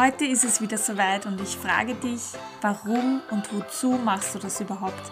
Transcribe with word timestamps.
Heute 0.00 0.26
ist 0.26 0.44
es 0.44 0.60
wieder 0.60 0.78
soweit 0.78 1.26
und 1.26 1.40
ich 1.40 1.56
frage 1.56 1.96
dich, 1.96 2.20
warum 2.60 3.20
und 3.32 3.52
wozu 3.52 3.98
machst 4.04 4.32
du 4.32 4.38
das 4.38 4.60
überhaupt? 4.60 5.10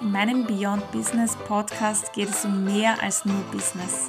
In 0.00 0.12
meinem 0.12 0.46
Beyond 0.46 0.88
Business 0.92 1.34
Podcast 1.48 2.12
geht 2.12 2.28
es 2.28 2.44
um 2.44 2.62
mehr 2.62 2.94
als 3.02 3.24
nur 3.24 3.40
Business. 3.50 4.08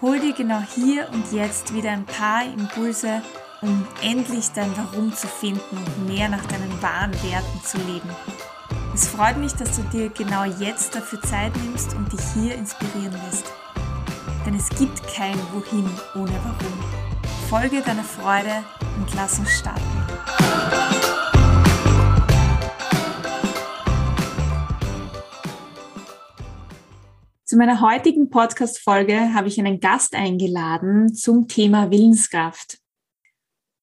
Hol 0.00 0.18
dir 0.18 0.32
genau 0.32 0.60
hier 0.74 1.08
und 1.12 1.30
jetzt 1.30 1.72
wieder 1.72 1.92
ein 1.92 2.06
paar 2.06 2.44
Impulse, 2.44 3.22
um 3.60 3.86
endlich 4.02 4.50
dein 4.50 4.76
Warum 4.76 5.14
zu 5.14 5.28
finden 5.28 5.76
und 5.76 6.08
mehr 6.08 6.28
nach 6.28 6.44
deinen 6.46 6.82
wahren 6.82 7.12
Werten 7.22 7.62
zu 7.64 7.78
leben. 7.78 8.10
Es 8.92 9.06
freut 9.06 9.36
mich, 9.36 9.52
dass 9.52 9.76
du 9.76 9.82
dir 9.96 10.08
genau 10.08 10.42
jetzt 10.42 10.96
dafür 10.96 11.22
Zeit 11.22 11.56
nimmst 11.58 11.94
und 11.94 12.12
dich 12.12 12.24
hier 12.34 12.56
inspirieren 12.56 13.14
lässt. 13.26 13.52
Denn 14.44 14.56
es 14.56 14.68
gibt 14.70 15.06
kein 15.06 15.38
Wohin 15.52 15.88
ohne 16.16 16.34
Warum. 16.42 16.84
Folge 17.48 17.80
deiner 17.80 18.02
Freude 18.02 18.64
und 18.98 19.14
lass 19.14 19.38
uns 19.38 19.50
starten. 19.50 19.82
Zu 27.52 27.58
meiner 27.58 27.82
heutigen 27.82 28.30
Podcast-Folge 28.30 29.34
habe 29.34 29.48
ich 29.48 29.58
einen 29.58 29.78
Gast 29.78 30.14
eingeladen 30.14 31.12
zum 31.14 31.48
Thema 31.48 31.90
Willenskraft. 31.90 32.78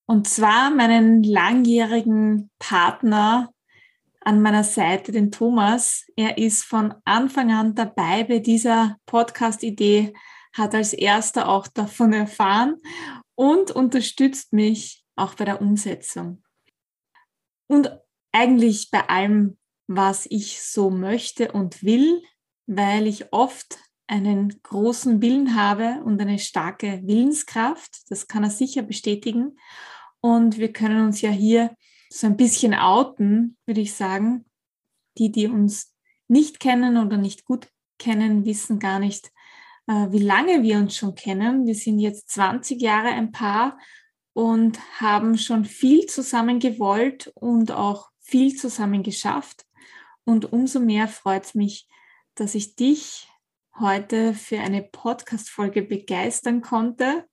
Und 0.06 0.26
zwar 0.26 0.70
meinen 0.70 1.22
langjährigen 1.22 2.50
Partner 2.58 3.52
an 4.22 4.42
meiner 4.42 4.64
Seite, 4.64 5.12
den 5.12 5.30
Thomas. 5.30 6.04
Er 6.16 6.36
ist 6.36 6.64
von 6.64 6.94
Anfang 7.04 7.52
an 7.52 7.76
dabei 7.76 8.24
bei 8.24 8.40
dieser 8.40 8.96
Podcast-Idee, 9.06 10.14
hat 10.52 10.74
als 10.74 10.92
erster 10.92 11.48
auch 11.48 11.68
davon 11.68 12.12
erfahren 12.12 12.74
und 13.36 13.70
unterstützt 13.70 14.52
mich 14.52 14.99
auch 15.16 15.34
bei 15.34 15.44
der 15.44 15.60
Umsetzung. 15.60 16.42
Und 17.68 17.90
eigentlich 18.32 18.90
bei 18.90 19.08
allem, 19.08 19.58
was 19.86 20.26
ich 20.26 20.62
so 20.62 20.90
möchte 20.90 21.52
und 21.52 21.82
will, 21.82 22.22
weil 22.66 23.06
ich 23.06 23.32
oft 23.32 23.78
einen 24.06 24.60
großen 24.62 25.22
Willen 25.22 25.54
habe 25.54 26.02
und 26.04 26.20
eine 26.20 26.38
starke 26.38 27.00
Willenskraft. 27.04 28.10
Das 28.10 28.26
kann 28.26 28.42
er 28.42 28.50
sicher 28.50 28.82
bestätigen. 28.82 29.56
Und 30.20 30.58
wir 30.58 30.72
können 30.72 31.04
uns 31.06 31.20
ja 31.20 31.30
hier 31.30 31.74
so 32.12 32.26
ein 32.26 32.36
bisschen 32.36 32.74
outen, 32.74 33.56
würde 33.66 33.80
ich 33.80 33.94
sagen. 33.94 34.44
Die, 35.16 35.30
die 35.30 35.46
uns 35.46 35.94
nicht 36.28 36.60
kennen 36.60 36.96
oder 36.96 37.16
nicht 37.16 37.44
gut 37.44 37.68
kennen, 37.98 38.44
wissen 38.44 38.78
gar 38.78 38.98
nicht, 38.98 39.30
äh, 39.86 40.10
wie 40.10 40.18
lange 40.18 40.62
wir 40.62 40.78
uns 40.78 40.96
schon 40.96 41.14
kennen. 41.14 41.66
Wir 41.66 41.74
sind 41.74 41.98
jetzt 41.98 42.30
20 42.30 42.80
Jahre 42.80 43.08
ein 43.08 43.30
Paar 43.32 43.78
und 44.32 44.78
haben 45.00 45.38
schon 45.38 45.64
viel 45.64 46.06
zusammen 46.06 46.58
gewollt 46.58 47.32
und 47.34 47.72
auch 47.72 48.10
viel 48.20 48.54
zusammen 48.54 49.02
geschafft. 49.02 49.66
Und 50.24 50.52
umso 50.52 50.80
mehr 50.80 51.08
freut 51.08 51.44
es 51.44 51.54
mich, 51.54 51.88
dass 52.34 52.54
ich 52.54 52.76
dich 52.76 53.28
heute 53.78 54.34
für 54.34 54.58
eine 54.58 54.82
Podcast-Folge 54.82 55.82
begeistern 55.82 56.60
konnte. 56.60 57.24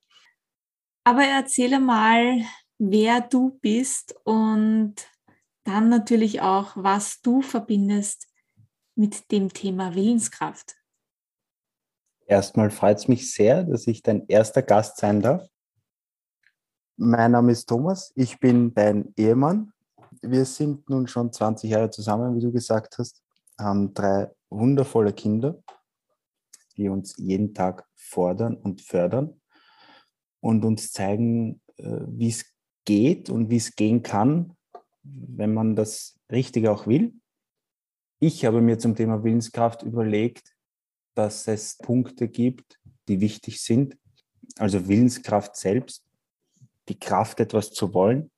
Aber 1.04 1.24
erzähle 1.24 1.80
mal, 1.80 2.42
wer 2.78 3.22
du 3.22 3.60
bist 3.62 4.16
und 4.24 4.96
dann 5.64 5.90
natürlich 5.90 6.42
auch, 6.42 6.72
was 6.76 7.22
du 7.22 7.42
verbindest 7.42 8.28
mit 8.96 9.32
dem 9.32 9.54
Thema 9.54 9.96
Willenskraft. 9.96 10.76
Erstmal 12.26 12.72
freut 12.72 12.98
es 12.98 13.08
mich 13.08 13.34
sehr, 13.34 13.64
dass 13.64 13.88
ich 13.88 14.02
dein 14.02 14.26
erster 14.28 14.62
Gast 14.62 14.98
sein 14.98 15.22
darf. 15.22 15.48
Mein 17.00 17.34
Name 17.34 17.52
ist 17.52 17.70
Thomas, 17.70 18.12
ich 18.16 18.40
bin 18.40 18.74
dein 18.74 19.14
Ehemann. 19.16 19.72
Wir 20.24 20.46
sind 20.46 20.90
nun 20.90 21.08
schon 21.08 21.32
20 21.32 21.70
Jahre 21.70 21.92
zusammen, 21.92 22.36
wie 22.36 22.42
du 22.42 22.52
gesagt 22.52 22.98
hast, 22.98 23.22
haben 23.56 23.94
drei 23.94 24.32
wundervolle 24.50 25.14
Kinder, 25.14 25.62
die 26.76 26.90
uns 26.90 27.16
jeden 27.18 27.54
Tag 27.54 27.86
fordern 27.94 28.56
und 28.56 28.82
fördern 28.82 29.40
und 30.40 30.66
uns 30.66 30.92
zeigen, 30.92 31.62
äh, 31.76 32.00
wie 32.08 32.30
es 32.30 32.46
geht 32.84 33.30
und 33.30 33.52
wie 33.52 33.58
es 33.58 33.76
gehen 33.76 34.02
kann, 34.02 34.58
wenn 35.04 35.54
man 35.54 35.76
das 35.76 36.20
Richtige 36.32 36.72
auch 36.72 36.88
will. 36.88 37.14
Ich 38.20 38.44
habe 38.44 38.60
mir 38.60 38.80
zum 38.80 38.96
Thema 38.96 39.24
Willenskraft 39.24 39.84
überlegt, 39.84 40.56
dass 41.14 41.48
es 41.48 41.78
Punkte 41.78 42.28
gibt, 42.28 42.80
die 43.08 43.22
wichtig 43.22 43.62
sind. 43.62 44.00
Also 44.58 44.88
Willenskraft 44.88 45.56
selbst, 45.56 46.07
die 46.90 47.00
Kraft, 47.00 47.40
etwas 47.40 47.72
zu 47.72 47.94
wollen. 47.94 48.32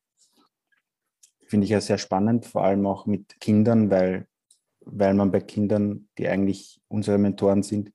Finde 1.47 1.65
ich 1.65 1.71
ja 1.71 1.81
sehr 1.81 1.97
spannend, 1.97 2.45
vor 2.45 2.63
allem 2.63 2.85
auch 2.85 3.05
mit 3.05 3.39
Kindern, 3.39 3.89
weil, 3.89 4.27
weil 4.81 5.13
man 5.13 5.31
bei 5.31 5.41
Kindern, 5.41 6.07
die 6.17 6.27
eigentlich 6.27 6.81
unsere 6.88 7.17
Mentoren 7.17 7.63
sind, 7.63 7.91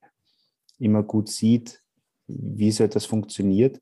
immer 0.79 1.03
gut 1.03 1.29
sieht, 1.29 1.83
wie 2.27 2.73
so 2.73 2.85
etwas 2.85 3.07
funktioniert. 3.07 3.81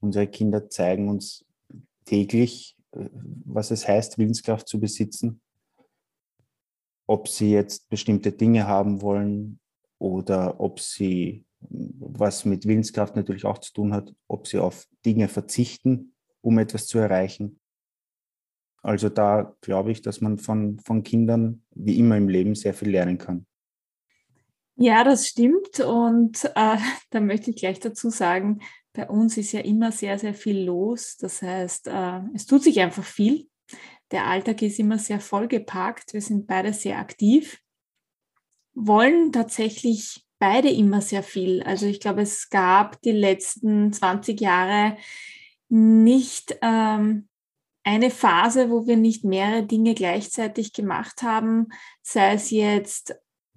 Unsere 0.00 0.26
Kinder 0.26 0.68
zeigen 0.68 1.08
uns 1.08 1.44
täglich, 2.04 2.76
was 2.92 3.70
es 3.70 3.86
heißt, 3.86 4.18
Willenskraft 4.18 4.68
zu 4.68 4.78
besitzen. 4.78 5.40
Ob 7.06 7.28
sie 7.28 7.52
jetzt 7.52 7.88
bestimmte 7.88 8.32
Dinge 8.32 8.66
haben 8.66 9.00
wollen 9.02 9.60
oder 9.98 10.60
ob 10.60 10.80
sie, 10.80 11.44
was 11.70 12.44
mit 12.44 12.66
Willenskraft 12.66 13.16
natürlich 13.16 13.44
auch 13.44 13.58
zu 13.58 13.72
tun 13.72 13.92
hat, 13.92 14.14
ob 14.28 14.46
sie 14.46 14.58
auf 14.58 14.86
Dinge 15.04 15.28
verzichten, 15.28 16.14
um 16.40 16.58
etwas 16.58 16.86
zu 16.86 16.98
erreichen. 16.98 17.60
Also 18.82 19.08
da 19.08 19.56
glaube 19.60 19.92
ich, 19.92 20.02
dass 20.02 20.20
man 20.20 20.38
von, 20.38 20.80
von 20.80 21.02
Kindern 21.02 21.62
wie 21.74 21.98
immer 21.98 22.16
im 22.16 22.28
Leben 22.28 22.54
sehr 22.54 22.74
viel 22.74 22.90
lernen 22.90 23.18
kann. 23.18 23.46
Ja, 24.76 25.04
das 25.04 25.28
stimmt. 25.28 25.80
Und 25.80 26.44
äh, 26.56 26.76
da 27.10 27.20
möchte 27.20 27.50
ich 27.50 27.56
gleich 27.56 27.78
dazu 27.78 28.10
sagen, 28.10 28.60
bei 28.92 29.08
uns 29.08 29.36
ist 29.36 29.52
ja 29.52 29.60
immer 29.60 29.92
sehr, 29.92 30.18
sehr 30.18 30.34
viel 30.34 30.64
los. 30.64 31.16
Das 31.16 31.40
heißt, 31.40 31.88
äh, 31.88 32.20
es 32.34 32.46
tut 32.46 32.62
sich 32.62 32.80
einfach 32.80 33.04
viel. 33.04 33.48
Der 34.10 34.26
Alltag 34.26 34.60
ist 34.62 34.78
immer 34.78 34.98
sehr 34.98 35.20
vollgepackt. 35.20 36.12
Wir 36.12 36.20
sind 36.20 36.46
beide 36.46 36.72
sehr 36.74 36.98
aktiv, 36.98 37.58
wollen 38.74 39.32
tatsächlich 39.32 40.26
beide 40.42 40.70
immer 40.70 41.00
sehr 41.00 41.22
viel. 41.22 41.62
Also 41.62 41.86
ich 41.86 42.00
glaube, 42.00 42.22
es 42.22 42.50
gab 42.50 43.00
die 43.02 43.12
letzten 43.12 43.92
20 43.92 44.40
Jahre 44.40 44.96
nicht 45.68 46.58
ähm, 46.62 47.28
eine 47.84 48.10
Phase, 48.10 48.68
wo 48.68 48.88
wir 48.88 48.96
nicht 48.96 49.22
mehrere 49.22 49.62
Dinge 49.62 49.94
gleichzeitig 49.94 50.72
gemacht 50.72 51.22
haben, 51.22 51.68
sei 52.02 52.34
es 52.34 52.50
jetzt 52.50 53.14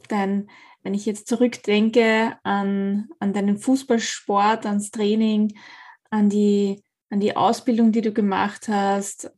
dein 0.09 0.47
wenn 0.83 0.93
ich 0.93 1.07
jetzt 1.07 1.27
zurückdenke 1.27 2.37
an, 2.43 3.09
an 3.19 3.33
deinen 3.33 3.57
Fußballsport, 3.57 4.67
ans 4.67 4.91
Training, 4.91 5.57
an 6.11 6.29
die, 6.29 6.83
an 7.09 7.19
die 7.19 7.35
Ausbildung, 7.35 7.91
die 7.91 8.01
du 8.01 8.13
gemacht 8.13 8.67
hast, 8.67 9.31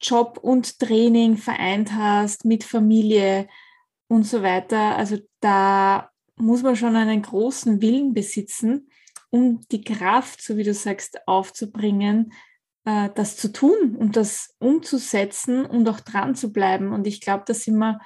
Job 0.00 0.38
und 0.40 0.78
Training 0.78 1.36
vereint 1.36 1.92
hast 1.92 2.46
mit 2.46 2.64
Familie 2.64 3.46
und 4.08 4.24
so 4.24 4.42
weiter. 4.42 4.96
Also 4.96 5.18
da 5.40 6.10
muss 6.36 6.62
man 6.62 6.76
schon 6.76 6.96
einen 6.96 7.22
großen 7.22 7.80
Willen 7.80 8.14
besitzen, 8.14 8.90
um 9.30 9.60
die 9.70 9.82
Kraft, 9.82 10.42
so 10.42 10.56
wie 10.56 10.64
du 10.64 10.74
sagst, 10.74 11.26
aufzubringen, 11.26 12.32
äh, 12.84 13.10
das 13.14 13.36
zu 13.36 13.52
tun 13.52 13.96
und 13.96 14.16
das 14.16 14.54
umzusetzen 14.58 15.66
und 15.66 15.88
auch 15.88 16.00
dran 16.00 16.34
zu 16.34 16.52
bleiben. 16.52 16.92
Und 16.92 17.06
ich 17.06 17.20
glaube, 17.20 17.44
da 17.46 17.54
sind 17.54 17.76
wir 17.78 18.00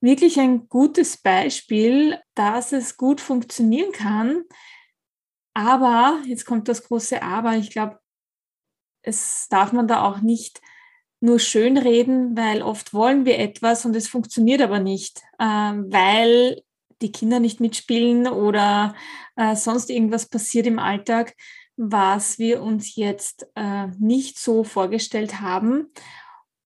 wirklich 0.00 0.38
ein 0.40 0.68
gutes 0.68 1.16
Beispiel, 1.16 2.18
dass 2.34 2.72
es 2.72 2.96
gut 2.96 3.20
funktionieren 3.20 3.92
kann. 3.92 4.42
Aber, 5.54 6.20
jetzt 6.26 6.44
kommt 6.44 6.68
das 6.68 6.84
große 6.84 7.22
Aber, 7.22 7.56
ich 7.56 7.70
glaube, 7.70 7.98
es 9.02 9.46
darf 9.50 9.72
man 9.72 9.86
da 9.86 10.02
auch 10.02 10.20
nicht 10.20 10.60
nur 11.20 11.38
schön 11.38 11.76
reden, 11.76 12.36
weil 12.36 12.62
oft 12.62 12.92
wollen 12.94 13.24
wir 13.24 13.38
etwas 13.38 13.84
und 13.84 13.94
es 13.94 14.08
funktioniert 14.08 14.60
aber 14.60 14.80
nicht, 14.80 15.22
äh, 15.38 15.44
weil 15.44 16.62
die 17.02 17.12
Kinder 17.12 17.40
nicht 17.40 17.60
mitspielen 17.60 18.28
oder 18.28 18.94
äh, 19.36 19.56
sonst 19.56 19.90
irgendwas 19.90 20.28
passiert 20.28 20.66
im 20.66 20.78
Alltag, 20.78 21.34
was 21.76 22.38
wir 22.38 22.62
uns 22.62 22.96
jetzt 22.96 23.46
äh, 23.54 23.88
nicht 23.98 24.38
so 24.38 24.64
vorgestellt 24.64 25.40
haben. 25.40 25.90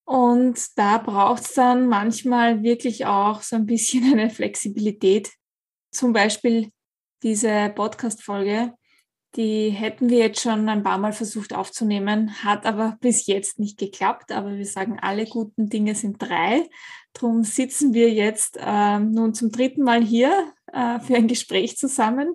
Und 0.04 0.78
da 0.78 0.98
braucht 0.98 1.42
es 1.42 1.54
dann 1.54 1.88
manchmal 1.88 2.62
wirklich 2.62 3.06
auch 3.06 3.42
so 3.42 3.56
ein 3.56 3.66
bisschen 3.66 4.04
eine 4.12 4.30
Flexibilität. 4.30 5.32
Zum 5.90 6.12
Beispiel 6.12 6.70
diese 7.22 7.72
Podcast-Folge, 7.74 8.74
die 9.34 9.70
hätten 9.70 10.08
wir 10.08 10.18
jetzt 10.18 10.40
schon 10.40 10.68
ein 10.68 10.82
paar 10.82 10.98
Mal 10.98 11.12
versucht 11.12 11.52
aufzunehmen, 11.52 12.42
hat 12.44 12.64
aber 12.64 12.96
bis 13.00 13.26
jetzt 13.26 13.58
nicht 13.58 13.78
geklappt. 13.78 14.32
Aber 14.32 14.56
wir 14.56 14.66
sagen, 14.66 14.98
alle 15.00 15.26
guten 15.26 15.68
Dinge 15.68 15.94
sind 15.94 16.22
drei. 16.22 16.68
Darum 17.12 17.42
sitzen 17.44 17.92
wir 17.92 18.12
jetzt 18.12 18.58
äh, 18.60 18.98
nun 18.98 19.34
zum 19.34 19.50
dritten 19.50 19.82
Mal 19.82 20.02
hier 20.02 20.52
äh, 20.72 21.00
für 21.00 21.16
ein 21.16 21.28
Gespräch 21.28 21.76
zusammen. 21.76 22.34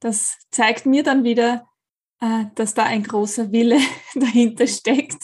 Das 0.00 0.38
zeigt 0.50 0.86
mir 0.86 1.02
dann 1.02 1.24
wieder, 1.24 1.66
äh, 2.20 2.46
dass 2.54 2.74
da 2.74 2.84
ein 2.84 3.02
großer 3.02 3.52
Wille 3.52 3.78
dahinter 4.14 4.66
steckt, 4.66 5.22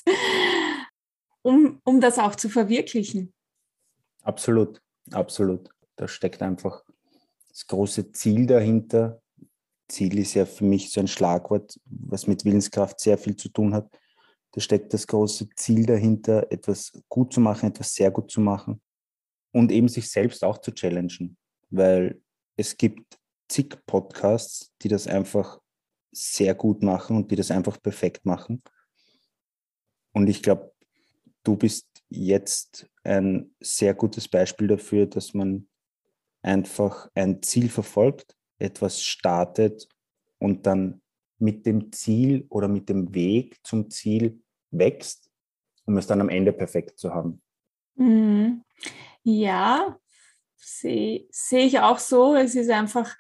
um, 1.43 1.81
um 1.85 2.01
das 2.01 2.19
auch 2.19 2.35
zu 2.35 2.49
verwirklichen. 2.49 3.33
Absolut, 4.23 4.81
absolut. 5.13 5.69
Da 5.97 6.09
steckt 6.09 6.43
einfach 6.43 6.83
das 7.49 7.67
große 7.67 8.13
Ziel 8.13 8.47
dahinter. 8.47 9.20
Ziel 9.91 10.19
ist 10.19 10.35
ja 10.35 10.47
für 10.47 10.65
mich 10.65 10.91
so 10.91 11.01
ein 11.01 11.09
Schlagwort, 11.09 11.79
was 11.85 12.27
mit 12.27 12.45
Willenskraft 12.45 13.01
sehr 13.01 13.19
viel 13.19 13.37
zu 13.37 13.49
tun 13.49 13.75
hat. 13.75 13.91
Da 14.53 14.61
steckt 14.61 14.93
das 14.95 15.07
große 15.07 15.49
Ziel 15.57 15.87
dahinter, 15.87 16.51
etwas 16.51 16.93
gut 17.09 17.33
zu 17.33 17.41
machen, 17.41 17.69
etwas 17.69 17.95
sehr 17.95 18.11
gut 18.11 18.31
zu 18.31 18.41
machen 18.41 18.81
und 19.53 19.71
eben 19.71 19.89
sich 19.89 20.11
selbst 20.11 20.43
auch 20.45 20.59
zu 20.59 20.73
challengen, 20.73 21.37
weil 21.71 22.21
es 22.57 22.77
gibt 22.77 23.19
zig 23.49 23.77
Podcasts, 23.87 24.73
die 24.83 24.89
das 24.89 25.07
einfach 25.07 25.61
sehr 26.13 26.55
gut 26.55 26.83
machen 26.83 27.17
und 27.17 27.31
die 27.31 27.37
das 27.37 27.51
einfach 27.51 27.81
perfekt 27.81 28.25
machen. 28.25 28.63
Und 30.13 30.29
ich 30.29 30.43
glaube, 30.43 30.73
du 31.45 31.57
bist 31.57 31.87
jetzt 32.09 32.89
ein 33.05 33.55
sehr 33.61 33.95
gutes 33.95 34.29
Beispiel 34.29 34.67
dafür, 34.67 35.07
dass 35.07 35.35
man 35.35 35.69
einfach 36.43 37.09
ein 37.15 37.43
Ziel 37.43 37.69
verfolgt, 37.69 38.37
etwas 38.61 39.03
startet 39.03 39.89
und 40.39 40.67
dann 40.67 41.03
mit 41.39 41.67
dem 41.67 41.91
Ziel 41.93 42.47
oder 42.51 42.69
mit 42.69 42.89
dem 42.89 43.15
Weg 43.15 43.59
zum 43.65 43.91
Ziel 43.91 44.43
wächst, 44.71 45.31
um 45.87 45.97
es 45.97 46.07
dann 46.07 46.21
am 46.21 46.29
Ende 46.29 46.53
perfekt 46.53 46.99
zu 46.99 47.15
haben. 47.15 47.43
Mhm. 47.97 48.63
Ja, 49.23 49.99
sehe 50.57 51.27
seh 51.31 51.61
ich 51.61 51.81
auch 51.81 51.99
so. 51.99 52.35
Es 52.35 52.55
ist 52.55 52.71
einfach 52.71 53.17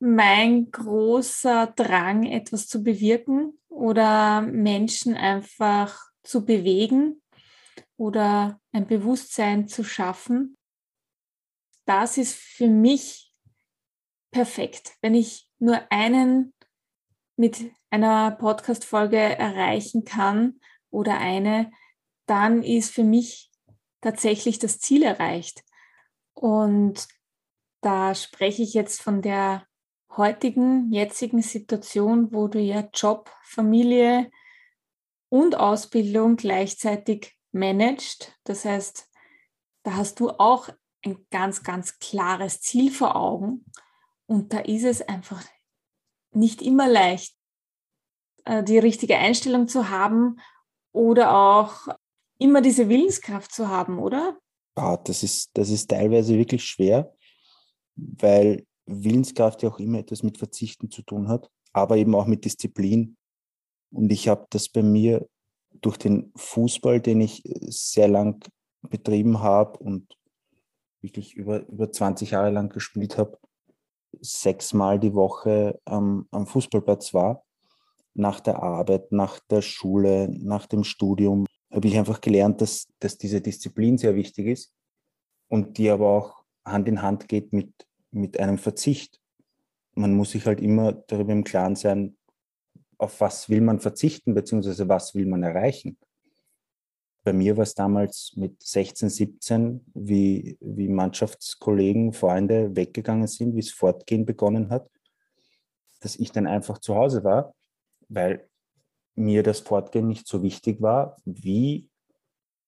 mein 0.00 0.70
großer 0.70 1.72
Drang, 1.76 2.24
etwas 2.24 2.68
zu 2.68 2.82
bewirken 2.82 3.58
oder 3.68 4.42
Menschen 4.42 5.14
einfach 5.14 6.10
zu 6.22 6.44
bewegen 6.44 7.22
oder 7.96 8.60
ein 8.72 8.86
Bewusstsein 8.86 9.66
zu 9.68 9.82
schaffen. 9.84 10.56
Das 11.84 12.18
ist 12.18 12.34
für 12.34 12.68
mich 12.68 13.27
perfekt. 14.30 14.92
Wenn 15.00 15.14
ich 15.14 15.48
nur 15.58 15.80
einen 15.90 16.52
mit 17.36 17.70
einer 17.90 18.32
Podcast-Folge 18.32 19.18
erreichen 19.18 20.04
kann 20.04 20.60
oder 20.90 21.18
eine, 21.18 21.70
dann 22.26 22.62
ist 22.62 22.92
für 22.92 23.04
mich 23.04 23.50
tatsächlich 24.00 24.58
das 24.58 24.78
Ziel 24.78 25.02
erreicht. 25.02 25.64
Und 26.34 27.08
da 27.80 28.14
spreche 28.14 28.62
ich 28.62 28.74
jetzt 28.74 29.02
von 29.02 29.22
der 29.22 29.66
heutigen, 30.16 30.92
jetzigen 30.92 31.42
Situation, 31.42 32.32
wo 32.32 32.48
du 32.48 32.58
ja 32.58 32.88
Job, 32.92 33.30
Familie 33.42 34.30
und 35.28 35.56
Ausbildung 35.56 36.36
gleichzeitig 36.36 37.36
managst. 37.52 38.36
Das 38.44 38.64
heißt, 38.64 39.08
da 39.84 39.96
hast 39.96 40.20
du 40.20 40.30
auch 40.30 40.68
ein 41.04 41.24
ganz, 41.30 41.62
ganz 41.62 41.98
klares 41.98 42.60
Ziel 42.60 42.90
vor 42.90 43.16
Augen. 43.16 43.64
Und 44.28 44.52
da 44.52 44.58
ist 44.58 44.84
es 44.84 45.00
einfach 45.00 45.42
nicht 46.32 46.60
immer 46.60 46.86
leicht, 46.86 47.34
äh, 48.44 48.62
die 48.62 48.78
richtige 48.78 49.16
Einstellung 49.16 49.68
zu 49.68 49.88
haben 49.88 50.38
oder 50.92 51.34
auch 51.34 51.88
immer 52.38 52.60
diese 52.60 52.88
Willenskraft 52.88 53.52
zu 53.52 53.68
haben, 53.68 53.98
oder? 53.98 54.38
Ja, 54.76 54.98
das 54.98 55.22
ist, 55.22 55.50
das 55.54 55.70
ist 55.70 55.88
teilweise 55.88 56.36
wirklich 56.36 56.64
schwer, 56.64 57.12
weil 57.96 58.66
Willenskraft 58.84 59.62
ja 59.62 59.70
auch 59.70 59.78
immer 59.80 59.98
etwas 59.98 60.22
mit 60.22 60.38
Verzichten 60.38 60.90
zu 60.90 61.02
tun 61.02 61.28
hat, 61.28 61.50
aber 61.72 61.96
eben 61.96 62.14
auch 62.14 62.26
mit 62.26 62.44
Disziplin. 62.44 63.16
Und 63.90 64.12
ich 64.12 64.28
habe 64.28 64.46
das 64.50 64.68
bei 64.68 64.82
mir 64.82 65.26
durch 65.80 65.96
den 65.96 66.32
Fußball, 66.36 67.00
den 67.00 67.22
ich 67.22 67.42
sehr 67.44 68.08
lang 68.08 68.44
betrieben 68.82 69.40
habe 69.40 69.78
und 69.78 70.16
wirklich 71.00 71.34
über, 71.34 71.66
über 71.66 71.90
20 71.90 72.32
Jahre 72.32 72.50
lang 72.50 72.68
gespielt 72.68 73.16
habe, 73.16 73.38
sechsmal 74.20 74.98
die 74.98 75.14
Woche 75.14 75.80
ähm, 75.86 76.26
am 76.30 76.46
Fußballplatz 76.46 77.14
war, 77.14 77.44
nach 78.14 78.40
der 78.40 78.62
Arbeit, 78.62 79.12
nach 79.12 79.38
der 79.50 79.62
Schule, 79.62 80.28
nach 80.30 80.66
dem 80.66 80.84
Studium, 80.84 81.46
habe 81.72 81.88
ich 81.88 81.98
einfach 81.98 82.20
gelernt, 82.20 82.60
dass, 82.60 82.86
dass 82.98 83.18
diese 83.18 83.40
Disziplin 83.40 83.98
sehr 83.98 84.14
wichtig 84.14 84.46
ist 84.46 84.72
und 85.48 85.78
die 85.78 85.90
aber 85.90 86.08
auch 86.08 86.44
Hand 86.64 86.88
in 86.88 87.02
Hand 87.02 87.28
geht 87.28 87.52
mit 87.52 87.72
mit 88.10 88.38
einem 88.38 88.58
Verzicht. 88.58 89.20
Man 89.94 90.14
muss 90.14 90.32
sich 90.32 90.46
halt 90.46 90.60
immer 90.60 90.92
darüber 90.92 91.32
im 91.32 91.44
Klaren 91.44 91.76
sein, 91.76 92.16
auf 92.98 93.20
was 93.20 93.48
will 93.48 93.60
man 93.60 93.80
verzichten, 93.80 94.34
beziehungsweise 94.34 94.88
was 94.88 95.14
will 95.14 95.26
man 95.26 95.42
erreichen. 95.42 95.98
Bei 97.28 97.34
mir 97.34 97.58
war 97.58 97.64
es 97.64 97.74
damals 97.74 98.32
mit 98.36 98.62
16, 98.62 99.10
17, 99.10 99.84
wie, 99.92 100.56
wie 100.62 100.88
Mannschaftskollegen, 100.88 102.14
Freunde 102.14 102.74
weggegangen 102.74 103.26
sind, 103.26 103.54
wie 103.54 103.58
es 103.60 103.70
Fortgehen 103.70 104.24
begonnen 104.24 104.70
hat, 104.70 104.88
dass 106.00 106.16
ich 106.16 106.32
dann 106.32 106.46
einfach 106.46 106.78
zu 106.78 106.94
Hause 106.94 107.24
war, 107.24 107.54
weil 108.08 108.48
mir 109.14 109.42
das 109.42 109.60
Fortgehen 109.60 110.06
nicht 110.06 110.26
so 110.26 110.42
wichtig 110.42 110.80
war, 110.80 111.18
wie 111.26 111.90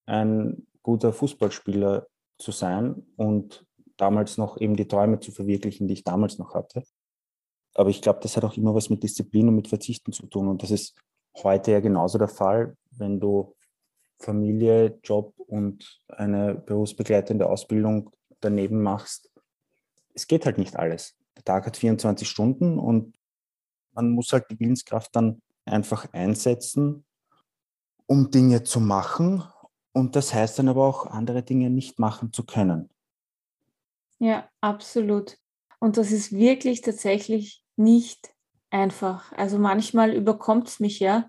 ein 0.05 0.67
guter 0.83 1.15
Fußballspieler 1.15 2.07
zu 2.37 2.53
sein 2.53 3.07
und 3.17 3.65
damals 3.97 4.37
noch 4.37 4.61
eben 4.61 4.77
die 4.77 4.87
Träume 4.87 5.21
zu 5.21 5.33
verwirklichen, 5.33 5.89
die 5.89 5.95
ich 5.95 6.05
damals 6.05 6.37
noch 6.37 6.53
hatte. 6.53 6.83
Aber 7.73 7.89
ich 7.89 8.03
glaube, 8.03 8.21
das 8.21 8.37
hat 8.37 8.45
auch 8.45 8.59
immer 8.59 8.75
was 8.75 8.91
mit 8.91 9.03
Disziplin 9.03 9.49
und 9.49 9.55
mit 9.55 9.69
Verzichten 9.69 10.13
zu 10.13 10.27
tun. 10.27 10.49
Und 10.49 10.63
das 10.63 10.71
ist 10.71 11.01
heute 11.43 11.73
ja 11.73 11.81
genauso 11.81 12.19
der 12.19 12.29
Fall, 12.29 12.77
wenn 12.91 13.19
du 13.21 13.55
Familie, 14.21 14.99
Job 15.03 15.35
und 15.39 16.01
eine 16.09 16.55
berufsbegleitende 16.55 17.49
Ausbildung 17.49 18.11
daneben 18.41 18.83
machst. 18.83 19.31
Es 20.15 20.27
geht 20.27 20.47
halt 20.47 20.59
nicht 20.59 20.77
alles. 20.77 21.17
Der 21.37 21.45
Tag 21.45 21.67
hat 21.67 21.77
24 21.77 22.29
Stunden 22.29 22.79
und 22.79 23.17
man 23.93 24.11
muss 24.11 24.33
halt 24.33 24.45
die 24.51 24.61
Willenskraft 24.61 25.15
dann 25.17 25.43
einfach 25.65 26.13
einsetzen, 26.13 27.05
um 28.07 28.31
Dinge 28.31 28.63
zu 28.63 28.81
machen. 28.81 29.43
Und 29.93 30.17
das 30.17 30.35
heißt 30.35 30.59
dann 30.59 30.69
aber 30.69 30.87
auch, 30.87 31.07
andere 31.07 31.43
Dinge 31.43 31.71
nicht 31.71 31.99
machen 31.99 32.33
zu 32.33 32.45
können. 32.45 32.91
Ja, 34.19 34.49
absolut. 34.61 35.39
Und 35.79 35.97
das 35.97 36.13
ist 36.13 36.31
wirklich 36.33 36.83
tatsächlich 36.83 37.65
nicht 37.77 38.31
einfach. 38.69 39.33
Also 39.33 39.59
manchmal 39.59 40.13
überkommt 40.13 40.69
es 40.69 40.81
mich 40.81 41.01
ja 41.01 41.29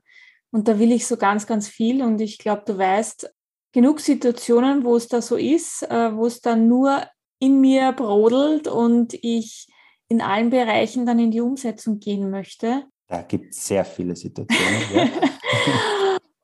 und 0.51 0.67
da 0.67 0.79
will 0.79 0.91
ich 0.91 1.07
so 1.07 1.17
ganz, 1.17 1.47
ganz 1.47 1.67
viel 1.67 2.03
und 2.03 2.19
ich 2.21 2.37
glaube, 2.37 2.63
du 2.65 2.77
weißt, 2.77 3.33
genug 3.71 3.99
Situationen, 3.99 4.83
wo 4.83 4.95
es 4.95 5.07
da 5.07 5.21
so 5.21 5.37
ist, 5.37 5.83
äh, 5.83 6.15
wo 6.15 6.25
es 6.25 6.41
dann 6.41 6.67
nur 6.67 7.03
in 7.39 7.59
mir 7.61 7.91
brodelt 7.93 8.67
und 8.67 9.13
ich 9.13 9.67
in 10.07 10.21
allen 10.21 10.49
Bereichen 10.49 11.05
dann 11.05 11.19
in 11.19 11.31
die 11.31 11.41
Umsetzung 11.41 11.99
gehen 11.99 12.29
möchte. 12.29 12.83
Da 13.07 13.21
gibt 13.21 13.53
es 13.53 13.67
sehr 13.67 13.85
viele 13.85 14.15
Situationen. 14.15 14.81
ja. 14.93 15.07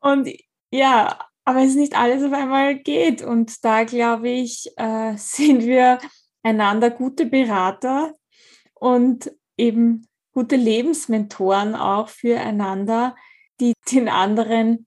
und 0.00 0.28
ja, 0.70 1.18
aber 1.44 1.62
es 1.62 1.74
nicht 1.76 1.96
alles 1.96 2.22
auf 2.22 2.32
einmal 2.32 2.78
geht. 2.78 3.22
Und 3.22 3.64
da 3.64 3.84
glaube 3.84 4.28
ich, 4.30 4.70
äh, 4.76 5.14
sind 5.16 5.64
wir 5.64 5.98
einander 6.42 6.90
gute 6.90 7.26
Berater 7.26 8.12
und 8.74 9.30
eben 9.56 10.06
gute 10.32 10.56
Lebensmentoren 10.56 11.74
auch 11.74 12.08
füreinander, 12.08 13.16
die 13.60 13.72
den 13.90 14.08
anderen 14.08 14.86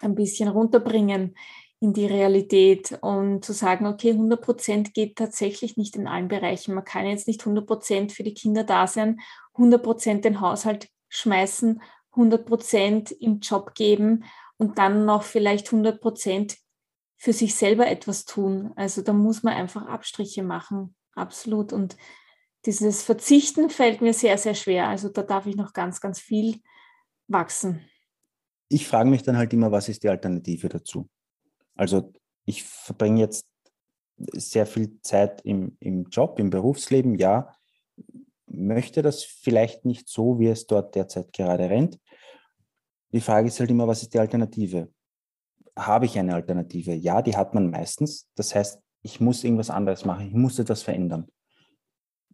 ein 0.00 0.14
bisschen 0.14 0.48
runterbringen 0.48 1.36
in 1.80 1.92
die 1.92 2.06
Realität 2.06 2.98
und 3.02 3.44
zu 3.44 3.52
sagen, 3.52 3.86
okay, 3.86 4.10
100 4.10 4.40
Prozent 4.40 4.94
geht 4.94 5.16
tatsächlich 5.16 5.76
nicht 5.76 5.94
in 5.94 6.08
allen 6.08 6.28
Bereichen. 6.28 6.74
Man 6.74 6.84
kann 6.84 7.06
jetzt 7.06 7.28
nicht 7.28 7.40
100 7.40 7.66
Prozent 7.66 8.12
für 8.12 8.24
die 8.24 8.34
Kinder 8.34 8.64
da 8.64 8.86
sein, 8.86 9.20
100 9.54 9.82
Prozent 9.82 10.24
den 10.24 10.40
Haushalt 10.40 10.88
schmeißen, 11.08 11.80
100 12.12 12.46
Prozent 12.46 13.12
im 13.12 13.38
Job 13.38 13.74
geben 13.74 14.24
und 14.56 14.78
dann 14.78 15.04
noch 15.04 15.22
vielleicht 15.22 15.66
100 15.68 16.00
Prozent 16.00 16.58
für 17.16 17.32
sich 17.32 17.54
selber 17.54 17.86
etwas 17.86 18.24
tun. 18.24 18.72
Also 18.76 19.02
da 19.02 19.12
muss 19.12 19.42
man 19.42 19.54
einfach 19.54 19.86
Abstriche 19.86 20.42
machen, 20.42 20.96
absolut. 21.14 21.72
Und 21.72 21.96
dieses 22.66 23.02
Verzichten 23.02 23.70
fällt 23.70 24.00
mir 24.00 24.12
sehr, 24.12 24.36
sehr 24.36 24.54
schwer. 24.54 24.88
Also 24.88 25.08
da 25.08 25.22
darf 25.22 25.46
ich 25.46 25.54
noch 25.54 25.72
ganz, 25.72 26.00
ganz 26.00 26.18
viel 26.18 26.60
wachsen. 27.28 27.88
Ich 28.68 28.86
frage 28.86 29.08
mich 29.08 29.22
dann 29.22 29.36
halt 29.36 29.52
immer, 29.52 29.72
was 29.72 29.88
ist 29.88 30.02
die 30.02 30.08
Alternative 30.08 30.68
dazu? 30.68 31.08
Also 31.74 32.12
ich 32.44 32.64
verbringe 32.64 33.20
jetzt 33.20 33.46
sehr 34.16 34.66
viel 34.66 35.00
Zeit 35.02 35.40
im, 35.42 35.76
im 35.80 36.04
Job, 36.04 36.38
im 36.38 36.50
Berufsleben, 36.50 37.14
ja, 37.14 37.54
möchte 38.46 39.02
das 39.02 39.22
vielleicht 39.22 39.84
nicht 39.84 40.08
so, 40.08 40.38
wie 40.38 40.48
es 40.48 40.66
dort 40.66 40.94
derzeit 40.94 41.32
gerade 41.32 41.70
rennt. 41.70 41.98
Die 43.12 43.20
Frage 43.20 43.48
ist 43.48 43.60
halt 43.60 43.70
immer, 43.70 43.86
was 43.86 44.02
ist 44.02 44.12
die 44.12 44.18
Alternative? 44.18 44.88
habe 45.78 46.06
ich 46.06 46.18
eine 46.18 46.34
Alternative? 46.34 46.92
Ja, 46.94 47.22
die 47.22 47.36
hat 47.36 47.54
man 47.54 47.70
meistens. 47.70 48.28
Das 48.34 48.54
heißt, 48.54 48.80
ich 49.02 49.20
muss 49.20 49.44
irgendwas 49.44 49.70
anderes 49.70 50.04
machen, 50.04 50.26
ich 50.26 50.34
muss 50.34 50.58
etwas 50.58 50.82
verändern. 50.82 51.28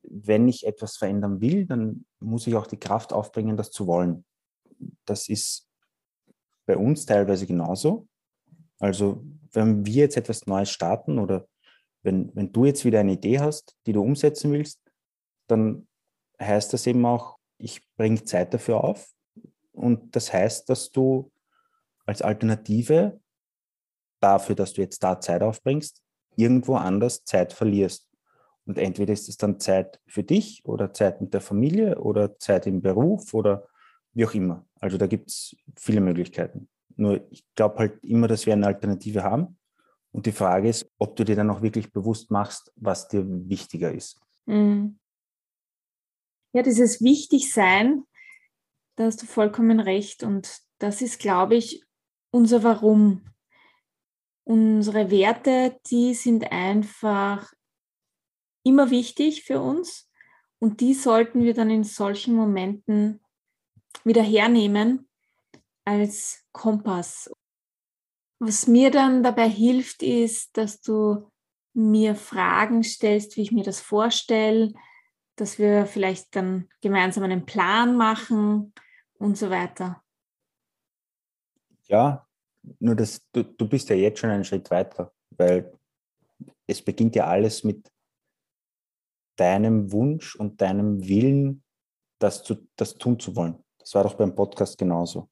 Wenn 0.02 0.48
ich 0.48 0.66
etwas 0.66 0.96
verändern 0.96 1.40
will, 1.40 1.66
dann 1.66 2.04
muss 2.20 2.46
ich 2.46 2.54
auch 2.54 2.66
die 2.66 2.78
Kraft 2.78 3.12
aufbringen, 3.12 3.56
das 3.56 3.70
zu 3.70 3.86
wollen. 3.86 4.24
das 5.04 5.28
ist 5.28 5.68
bei 6.66 6.76
uns 6.76 7.06
teilweise 7.06 7.46
genauso. 7.46 8.08
Also 8.78 9.24
wenn 9.52 9.86
wir 9.86 9.94
jetzt 9.94 10.16
etwas 10.16 10.46
Neues 10.46 10.70
starten 10.70 11.18
oder 11.18 11.46
wenn, 12.02 12.34
wenn 12.34 12.52
du 12.52 12.64
jetzt 12.66 12.84
wieder 12.84 13.00
eine 13.00 13.12
Idee 13.12 13.40
hast, 13.40 13.76
die 13.86 13.92
du 13.92 14.02
umsetzen 14.02 14.52
willst, 14.52 14.80
dann 15.46 15.86
heißt 16.40 16.72
das 16.72 16.86
eben 16.86 17.04
auch, 17.06 17.38
ich 17.58 17.82
bringe 17.96 18.22
Zeit 18.24 18.52
dafür 18.52 18.82
auf. 18.82 19.10
Und 19.72 20.14
das 20.14 20.32
heißt, 20.32 20.68
dass 20.68 20.90
du 20.90 21.32
als 22.06 22.22
Alternative 22.22 23.20
dafür, 24.20 24.54
dass 24.54 24.74
du 24.74 24.82
jetzt 24.82 25.02
da 25.02 25.20
Zeit 25.20 25.42
aufbringst, 25.42 26.02
irgendwo 26.36 26.76
anders 26.76 27.24
Zeit 27.24 27.52
verlierst. 27.52 28.08
Und 28.66 28.78
entweder 28.78 29.12
ist 29.12 29.28
es 29.28 29.36
dann 29.36 29.60
Zeit 29.60 30.00
für 30.06 30.22
dich 30.22 30.62
oder 30.64 30.92
Zeit 30.92 31.20
mit 31.20 31.34
der 31.34 31.40
Familie 31.40 32.00
oder 32.00 32.38
Zeit 32.38 32.66
im 32.66 32.80
Beruf 32.80 33.34
oder 33.34 33.68
wie 34.14 34.26
auch 34.26 34.34
immer. 34.34 34.64
Also 34.80 34.96
da 34.96 35.06
gibt 35.06 35.28
es 35.28 35.56
viele 35.76 36.00
Möglichkeiten. 36.00 36.68
Nur 36.96 37.26
ich 37.30 37.44
glaube 37.54 37.78
halt 37.78 38.04
immer, 38.04 38.28
dass 38.28 38.46
wir 38.46 38.52
eine 38.52 38.66
Alternative 38.66 39.22
haben. 39.22 39.58
Und 40.12 40.26
die 40.26 40.32
Frage 40.32 40.68
ist, 40.68 40.88
ob 40.98 41.16
du 41.16 41.24
dir 41.24 41.34
dann 41.34 41.50
auch 41.50 41.60
wirklich 41.60 41.92
bewusst 41.92 42.30
machst, 42.30 42.72
was 42.76 43.08
dir 43.08 43.24
wichtiger 43.26 43.92
ist. 43.92 44.20
Mhm. 44.46 44.98
Ja, 46.52 46.62
dieses 46.62 47.02
Wichtigsein, 47.02 48.04
da 48.94 49.06
hast 49.06 49.22
du 49.22 49.26
vollkommen 49.26 49.80
recht. 49.80 50.22
Und 50.22 50.60
das 50.78 51.02
ist, 51.02 51.18
glaube 51.18 51.56
ich, 51.56 51.84
unser 52.30 52.62
Warum. 52.62 53.26
Unsere 54.44 55.10
Werte, 55.10 55.80
die 55.90 56.14
sind 56.14 56.52
einfach 56.52 57.52
immer 58.62 58.90
wichtig 58.90 59.44
für 59.44 59.60
uns 59.60 60.10
und 60.58 60.80
die 60.80 60.94
sollten 60.94 61.42
wir 61.42 61.54
dann 61.54 61.70
in 61.70 61.84
solchen 61.84 62.34
Momenten 62.34 63.23
wieder 64.04 64.22
hernehmen 64.22 65.08
als 65.84 66.44
Kompass. 66.52 67.30
Was 68.40 68.66
mir 68.66 68.90
dann 68.90 69.22
dabei 69.22 69.48
hilft, 69.48 70.02
ist, 70.02 70.56
dass 70.56 70.80
du 70.80 71.30
mir 71.74 72.14
Fragen 72.14 72.82
stellst, 72.82 73.36
wie 73.36 73.42
ich 73.42 73.52
mir 73.52 73.64
das 73.64 73.80
vorstelle, 73.80 74.72
dass 75.36 75.58
wir 75.58 75.86
vielleicht 75.86 76.34
dann 76.36 76.68
gemeinsam 76.80 77.24
einen 77.24 77.46
Plan 77.46 77.96
machen 77.96 78.72
und 79.18 79.36
so 79.36 79.50
weiter. 79.50 80.02
Ja, 81.86 82.26
nur 82.78 82.94
das, 82.94 83.26
du, 83.32 83.42
du 83.42 83.68
bist 83.68 83.88
ja 83.88 83.96
jetzt 83.96 84.20
schon 84.20 84.30
einen 84.30 84.44
Schritt 84.44 84.70
weiter, 84.70 85.12
weil 85.30 85.72
es 86.66 86.82
beginnt 86.82 87.14
ja 87.16 87.26
alles 87.26 87.64
mit 87.64 87.90
deinem 89.36 89.90
Wunsch 89.92 90.36
und 90.36 90.60
deinem 90.60 91.06
Willen, 91.06 91.64
das, 92.20 92.44
zu, 92.44 92.68
das 92.76 92.94
tun 92.94 93.18
zu 93.18 93.34
wollen. 93.36 93.63
Das 93.84 93.94
war 93.94 94.04
doch 94.04 94.14
beim 94.14 94.34
Podcast 94.34 94.78
genauso. 94.78 95.28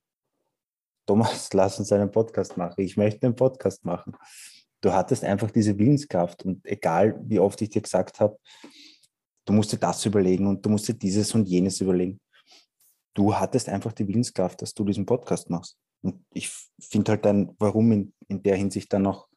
Thomas, 1.07 1.51
lass 1.55 1.79
uns 1.79 1.91
einen 1.91 2.11
Podcast 2.11 2.57
machen. 2.59 2.83
Ich 2.83 2.99
möchte 2.99 3.27
einen 3.27 3.35
Podcast 3.35 3.83
machen. 3.85 4.15
Du 4.83 4.93
hattest 4.93 5.25
einfach 5.25 5.51
diese 5.51 5.79
Willenskraft 5.79 6.45
und 6.45 6.65
egal 6.67 7.19
wie 7.25 7.39
oft 7.39 7.63
ich 7.63 7.71
dir 7.71 7.81
gesagt 7.81 8.21
habe, 8.21 8.37
du 9.47 9.55
musst 9.55 9.73
dir 9.73 9.79
das 9.79 10.05
überlegen 10.05 10.47
und 10.47 10.65
du 10.67 10.69
musst 10.69 10.87
dir 10.87 10.95
dieses 10.95 11.35
und 11.35 11.49
jenes 11.49 11.81
überlegen. 11.81 12.21
Du 13.15 13.35
hattest 13.35 13.71
einfach 13.71 13.93
die 13.93 14.07
Willenskraft, 14.07 14.61
dass 14.61 14.75
du 14.75 14.85
diesen 14.85 15.07
Podcast 15.07 15.49
machst. 15.49 15.79
Und 16.03 16.23
ich 16.35 16.51
finde 16.79 17.13
halt 17.13 17.25
dann, 17.25 17.55
warum 17.59 17.91
in, 17.93 18.13
in 18.29 18.43
der 18.43 18.57
Hinsicht 18.57 18.93
dann 18.93 19.03
noch 19.03 19.29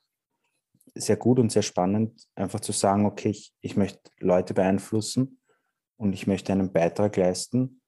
sehr 0.93 1.15
gut 1.17 1.39
und 1.39 1.51
sehr 1.51 1.61
spannend, 1.61 2.27
einfach 2.35 2.59
zu 2.59 2.73
sagen, 2.73 3.05
okay, 3.05 3.29
ich, 3.29 3.53
ich 3.61 3.77
möchte 3.77 4.11
Leute 4.19 4.53
beeinflussen 4.53 5.39
und 5.97 6.13
ich 6.13 6.27
möchte 6.27 6.51
einen 6.51 6.73
Beitrag 6.73 7.15
leisten 7.15 7.81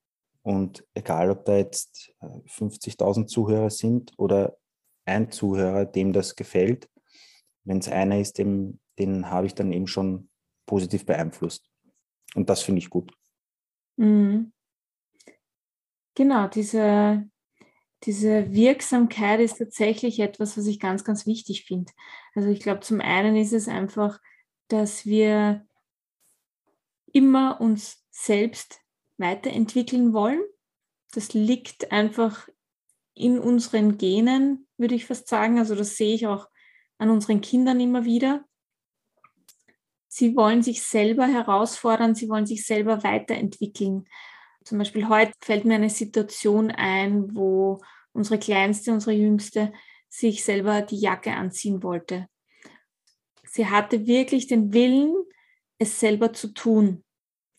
und 0.47 0.87
egal, 0.93 1.29
ob 1.29 1.43
da 1.43 1.57
jetzt 1.57 2.13
50.000 2.21 3.23
äh, 3.23 3.25
Zuhörer 3.25 3.69
sind 3.69 4.13
oder 4.15 4.57
ein 5.03 5.29
Zuhörer, 5.29 5.83
dem 5.83 6.13
das 6.13 6.37
gefällt, 6.37 6.89
wenn 7.65 7.79
es 7.79 7.89
einer 7.89 8.17
ist, 8.17 8.37
dem, 8.37 8.79
den 8.97 9.29
habe 9.29 9.45
ich 9.45 9.55
dann 9.55 9.73
eben 9.73 9.87
schon 9.87 10.29
positiv 10.65 11.05
beeinflusst. 11.05 11.69
Und 12.33 12.49
das 12.49 12.61
finde 12.61 12.79
ich 12.79 12.89
gut. 12.89 13.11
Mhm. 13.97 14.53
Genau, 16.15 16.47
diese, 16.47 17.29
diese 18.03 18.49
Wirksamkeit 18.53 19.41
ist 19.41 19.57
tatsächlich 19.57 20.21
etwas, 20.21 20.57
was 20.57 20.65
ich 20.65 20.79
ganz, 20.79 21.03
ganz 21.03 21.25
wichtig 21.25 21.65
finde. 21.65 21.91
Also 22.35 22.47
ich 22.47 22.61
glaube, 22.61 22.79
zum 22.79 23.01
einen 23.01 23.35
ist 23.35 23.51
es 23.51 23.67
einfach, 23.67 24.21
dass 24.69 25.05
wir 25.05 25.67
immer 27.11 27.59
uns 27.59 28.01
selbst 28.11 28.79
weiterentwickeln 29.17 30.13
wollen. 30.13 30.41
Das 31.13 31.33
liegt 31.33 31.91
einfach 31.91 32.47
in 33.13 33.39
unseren 33.39 33.97
Genen, 33.97 34.67
würde 34.77 34.95
ich 34.95 35.05
fast 35.05 35.27
sagen. 35.27 35.59
Also 35.59 35.75
das 35.75 35.97
sehe 35.97 36.13
ich 36.13 36.27
auch 36.27 36.47
an 36.97 37.09
unseren 37.09 37.41
Kindern 37.41 37.79
immer 37.79 38.05
wieder. 38.05 38.45
Sie 40.07 40.35
wollen 40.35 40.63
sich 40.63 40.83
selber 40.83 41.27
herausfordern, 41.27 42.15
sie 42.15 42.29
wollen 42.29 42.45
sich 42.45 42.65
selber 42.65 43.03
weiterentwickeln. 43.03 44.05
Zum 44.63 44.79
Beispiel 44.79 45.07
heute 45.07 45.31
fällt 45.41 45.65
mir 45.65 45.75
eine 45.75 45.89
Situation 45.89 46.71
ein, 46.71 47.35
wo 47.35 47.79
unsere 48.13 48.39
Kleinste, 48.39 48.91
unsere 48.91 49.13
Jüngste 49.13 49.73
sich 50.09 50.43
selber 50.43 50.81
die 50.81 50.99
Jacke 50.99 51.33
anziehen 51.33 51.83
wollte. 51.83 52.27
Sie 53.43 53.67
hatte 53.67 54.07
wirklich 54.07 54.47
den 54.47 54.73
Willen, 54.73 55.13
es 55.77 55.99
selber 55.99 56.33
zu 56.33 56.53
tun. 56.53 57.03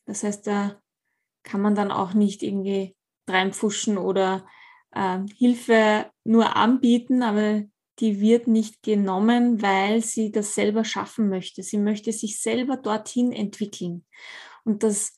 Das 0.07 0.25
heißt, 0.25 0.47
da 0.47 0.83
kann 1.49 1.61
man 1.61 1.75
dann 1.75 1.91
auch 1.91 2.13
nicht 2.15 2.43
irgendwie 2.43 2.95
reinpfuschen 3.29 3.99
oder 3.99 4.47
äh, 4.93 5.19
Hilfe 5.37 6.11
nur 6.25 6.57
anbieten, 6.57 7.23
aber 7.23 7.63
die 7.99 8.21
wird 8.21 8.47
nicht 8.47 8.83
genommen, 8.83 9.61
weil 9.61 10.03
sie 10.03 10.31
das 10.31 10.55
selber 10.55 10.85
schaffen 10.85 11.29
möchte. 11.29 11.63
Sie 11.63 11.79
möchte 11.79 12.13
sich 12.13 12.41
selber 12.41 12.77
dorthin 12.77 13.33
entwickeln. 13.33 14.05
Und 14.65 14.83
das 14.83 15.17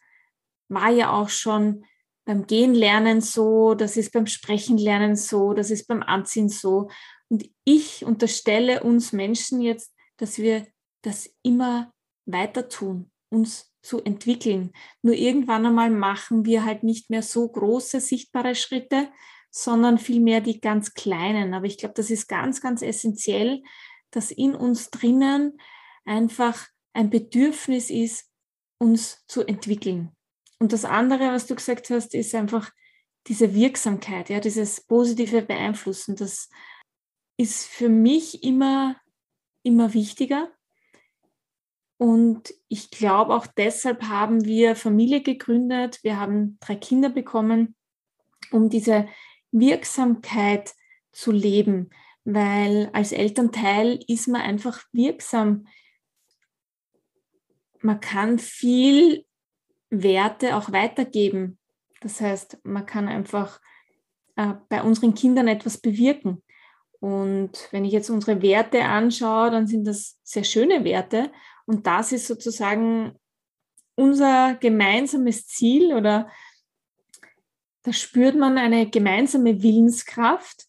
war 0.69 0.91
ja 0.91 1.13
auch 1.13 1.29
schon 1.29 1.85
beim 2.25 2.47
Gehen 2.47 2.75
lernen 2.75 3.21
so, 3.21 3.75
das 3.75 3.97
ist 3.97 4.13
beim 4.13 4.27
Sprechen 4.27 4.79
lernen 4.79 5.17
so, 5.17 5.53
das 5.53 5.71
ist 5.71 5.89
beim 5.89 6.03
Anziehen 6.03 6.49
so. 6.49 6.89
Und 7.29 7.51
ich 7.65 8.05
unterstelle 8.05 8.83
uns 8.83 9.13
Menschen 9.13 9.61
jetzt, 9.61 9.93
dass 10.17 10.39
wir 10.39 10.67
das 11.03 11.29
immer 11.43 11.93
weiter 12.27 12.69
tun, 12.69 13.11
uns 13.31 13.70
zu 13.83 14.03
entwickeln. 14.03 14.73
Nur 15.03 15.15
irgendwann 15.15 15.67
einmal 15.67 15.91
machen 15.91 16.45
wir 16.45 16.65
halt 16.65 16.83
nicht 16.83 17.11
mehr 17.11 17.23
so 17.23 17.49
große 17.49 18.01
sichtbare 18.01 18.55
Schritte, 18.55 19.09
sondern 19.51 19.99
vielmehr 19.99 20.41
die 20.41 20.61
ganz 20.61 20.95
kleinen. 20.95 21.55
Aber 21.55 21.67
ich 21.67 21.79
glaube, 21.79 21.95
das 21.95 22.11
ist 22.11 22.29
ganz, 22.29 22.61
ganz 22.61 22.83
essentiell, 22.83 23.63
dass 24.11 24.31
in 24.31 24.55
uns 24.55 24.91
drinnen 24.91 25.59
einfach 26.05 26.69
ein 26.93 27.11
Bedürfnis 27.11 27.91
ist, 27.91 28.31
uns 28.79 29.25
zu 29.27 29.43
entwickeln. 29.43 30.13
Und 30.59 30.73
das 30.73 30.85
andere, 30.85 31.33
was 31.33 31.47
du 31.47 31.55
gesagt 31.55 31.91
hast, 31.91 32.15
ist 32.15 32.35
einfach 32.35 32.71
diese 33.27 33.55
Wirksamkeit, 33.55 34.31
ja, 34.31 34.41
dieses 34.41 34.81
positive 34.81 35.43
Beeinflussen. 35.43 36.17
Das 36.17 36.49
ist 37.37 37.67
für 37.67 37.89
mich 37.89 38.43
immer, 38.43 38.97
immer 39.63 39.95
wichtiger. 39.95 40.51
Und 42.01 42.55
ich 42.69 42.91
glaube, 42.91 43.35
auch 43.35 43.47
deshalb 43.47 44.05
haben 44.05 44.47
wir 44.47 44.75
Familie 44.75 45.21
gegründet. 45.21 45.99
Wir 46.03 46.19
haben 46.19 46.57
drei 46.59 46.75
Kinder 46.75 47.11
bekommen, 47.11 47.77
um 48.51 48.71
diese 48.71 49.07
Wirksamkeit 49.53 50.73
zu 51.13 51.31
leben, 51.31 51.91
weil 52.25 52.89
als 52.95 53.13
Elternteil 53.13 54.01
ist 54.09 54.29
man 54.29 54.41
einfach 54.41 54.83
wirksam. 54.93 55.67
Man 57.83 58.01
kann 58.01 58.39
viel 58.39 59.27
Werte 59.91 60.57
auch 60.57 60.73
weitergeben. 60.73 61.59
Das 62.01 62.23
heißt, 62.23 62.61
man 62.63 62.87
kann 62.87 63.09
einfach 63.09 63.61
äh, 64.37 64.55
bei 64.71 64.83
unseren 64.83 65.13
Kindern 65.13 65.49
etwas 65.49 65.77
bewirken. 65.77 66.43
Und 66.99 67.69
wenn 67.73 67.85
ich 67.85 67.93
jetzt 67.93 68.09
unsere 68.09 68.41
Werte 68.41 68.85
anschaue, 68.85 69.51
dann 69.51 69.67
sind 69.67 69.87
das 69.87 70.19
sehr 70.23 70.45
schöne 70.45 70.83
Werte. 70.85 71.31
Und 71.71 71.87
das 71.87 72.11
ist 72.11 72.27
sozusagen 72.27 73.17
unser 73.95 74.57
gemeinsames 74.57 75.47
Ziel 75.47 75.95
oder 75.95 76.29
da 77.85 77.93
spürt 77.93 78.35
man 78.35 78.59
eine 78.59 78.91
gemeinsame 78.91 79.63
Willenskraft 79.63 80.67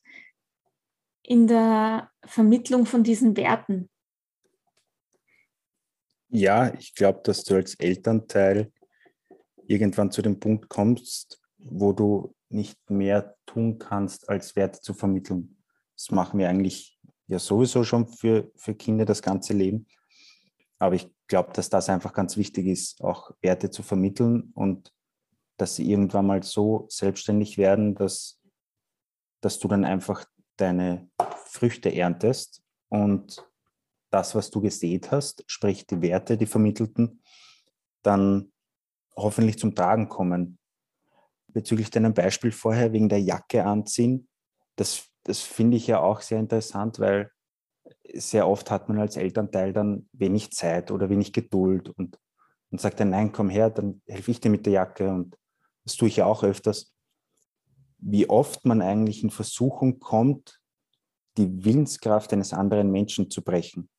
in 1.23 1.47
der 1.47 2.11
Vermittlung 2.23 2.85
von 2.85 3.03
diesen 3.03 3.35
Werten. 3.35 3.89
Ja, 6.29 6.71
ich 6.75 6.93
glaube, 6.93 7.21
dass 7.23 7.45
du 7.45 7.55
als 7.55 7.73
Elternteil 7.79 8.71
irgendwann 9.65 10.11
zu 10.11 10.21
dem 10.21 10.39
Punkt 10.39 10.69
kommst, 10.69 11.41
wo 11.57 11.93
du 11.93 12.35
nicht 12.49 12.77
mehr 12.91 13.35
tun 13.47 13.79
kannst, 13.79 14.29
als 14.29 14.55
Werte 14.55 14.81
zu 14.81 14.93
vermitteln. 14.93 15.57
Das 15.95 16.11
machen 16.11 16.37
wir 16.37 16.47
eigentlich 16.47 16.99
ja 17.25 17.39
sowieso 17.39 17.83
schon 17.83 18.07
für, 18.07 18.51
für 18.55 18.75
Kinder 18.75 19.05
das 19.05 19.23
ganze 19.23 19.53
Leben. 19.53 19.87
Aber 20.81 20.95
ich 20.95 21.13
glaube, 21.27 21.53
dass 21.53 21.69
das 21.69 21.89
einfach 21.89 22.13
ganz 22.13 22.37
wichtig 22.37 22.65
ist, 22.65 23.01
auch 23.01 23.31
Werte 23.41 23.69
zu 23.69 23.83
vermitteln 23.83 24.51
und 24.55 24.91
dass 25.57 25.75
sie 25.75 25.89
irgendwann 25.89 26.25
mal 26.25 26.41
so 26.41 26.87
selbstständig 26.89 27.57
werden, 27.57 27.93
dass 27.93 28.41
dass 29.41 29.59
du 29.59 29.67
dann 29.67 29.83
einfach 29.83 30.25
deine 30.55 31.09
Früchte 31.45 31.89
erntest 31.89 32.63
und 32.89 33.43
das, 34.11 34.35
was 34.35 34.51
du 34.51 34.61
gesät 34.61 35.11
hast, 35.11 35.43
sprich 35.47 35.87
die 35.87 36.01
Werte, 36.01 36.37
die 36.37 36.45
vermittelten, 36.45 37.21
dann 38.03 38.51
hoffentlich 39.15 39.57
zum 39.57 39.75
Tragen 39.75 40.09
kommen. 40.09 40.59
Bezüglich 41.47 41.89
deinem 41.89 42.13
Beispiel 42.13 42.51
vorher 42.51 42.93
wegen 42.93 43.09
der 43.09 43.21
Jacke 43.21 43.65
anziehen, 43.65 44.29
das, 44.75 45.09
das 45.23 45.41
finde 45.41 45.77
ich 45.77 45.87
ja 45.87 45.99
auch 45.99 46.21
sehr 46.21 46.39
interessant, 46.39 46.99
weil 46.99 47.31
sehr 48.15 48.47
oft 48.47 48.71
hat 48.71 48.89
man 48.89 48.99
als 48.99 49.17
Elternteil 49.17 49.73
dann 49.73 50.07
wenig 50.13 50.51
Zeit 50.51 50.91
oder 50.91 51.09
wenig 51.09 51.33
Geduld 51.33 51.89
und, 51.89 52.17
und 52.69 52.81
sagt 52.81 52.99
dann, 52.99 53.09
nein, 53.09 53.31
komm 53.31 53.49
her, 53.49 53.69
dann 53.69 54.01
helfe 54.07 54.31
ich 54.31 54.39
dir 54.39 54.49
mit 54.49 54.65
der 54.65 54.73
Jacke 54.73 55.09
und 55.09 55.37
das 55.83 55.95
tue 55.95 56.07
ich 56.07 56.17
ja 56.17 56.25
auch 56.25 56.43
öfters. 56.43 56.93
Wie 57.97 58.29
oft 58.29 58.65
man 58.65 58.81
eigentlich 58.81 59.23
in 59.23 59.29
Versuchung 59.29 59.99
kommt, 59.99 60.61
die 61.37 61.63
Willenskraft 61.63 62.33
eines 62.33 62.53
anderen 62.53 62.91
Menschen 62.91 63.29
zu 63.29 63.41
brechen. 63.41 63.89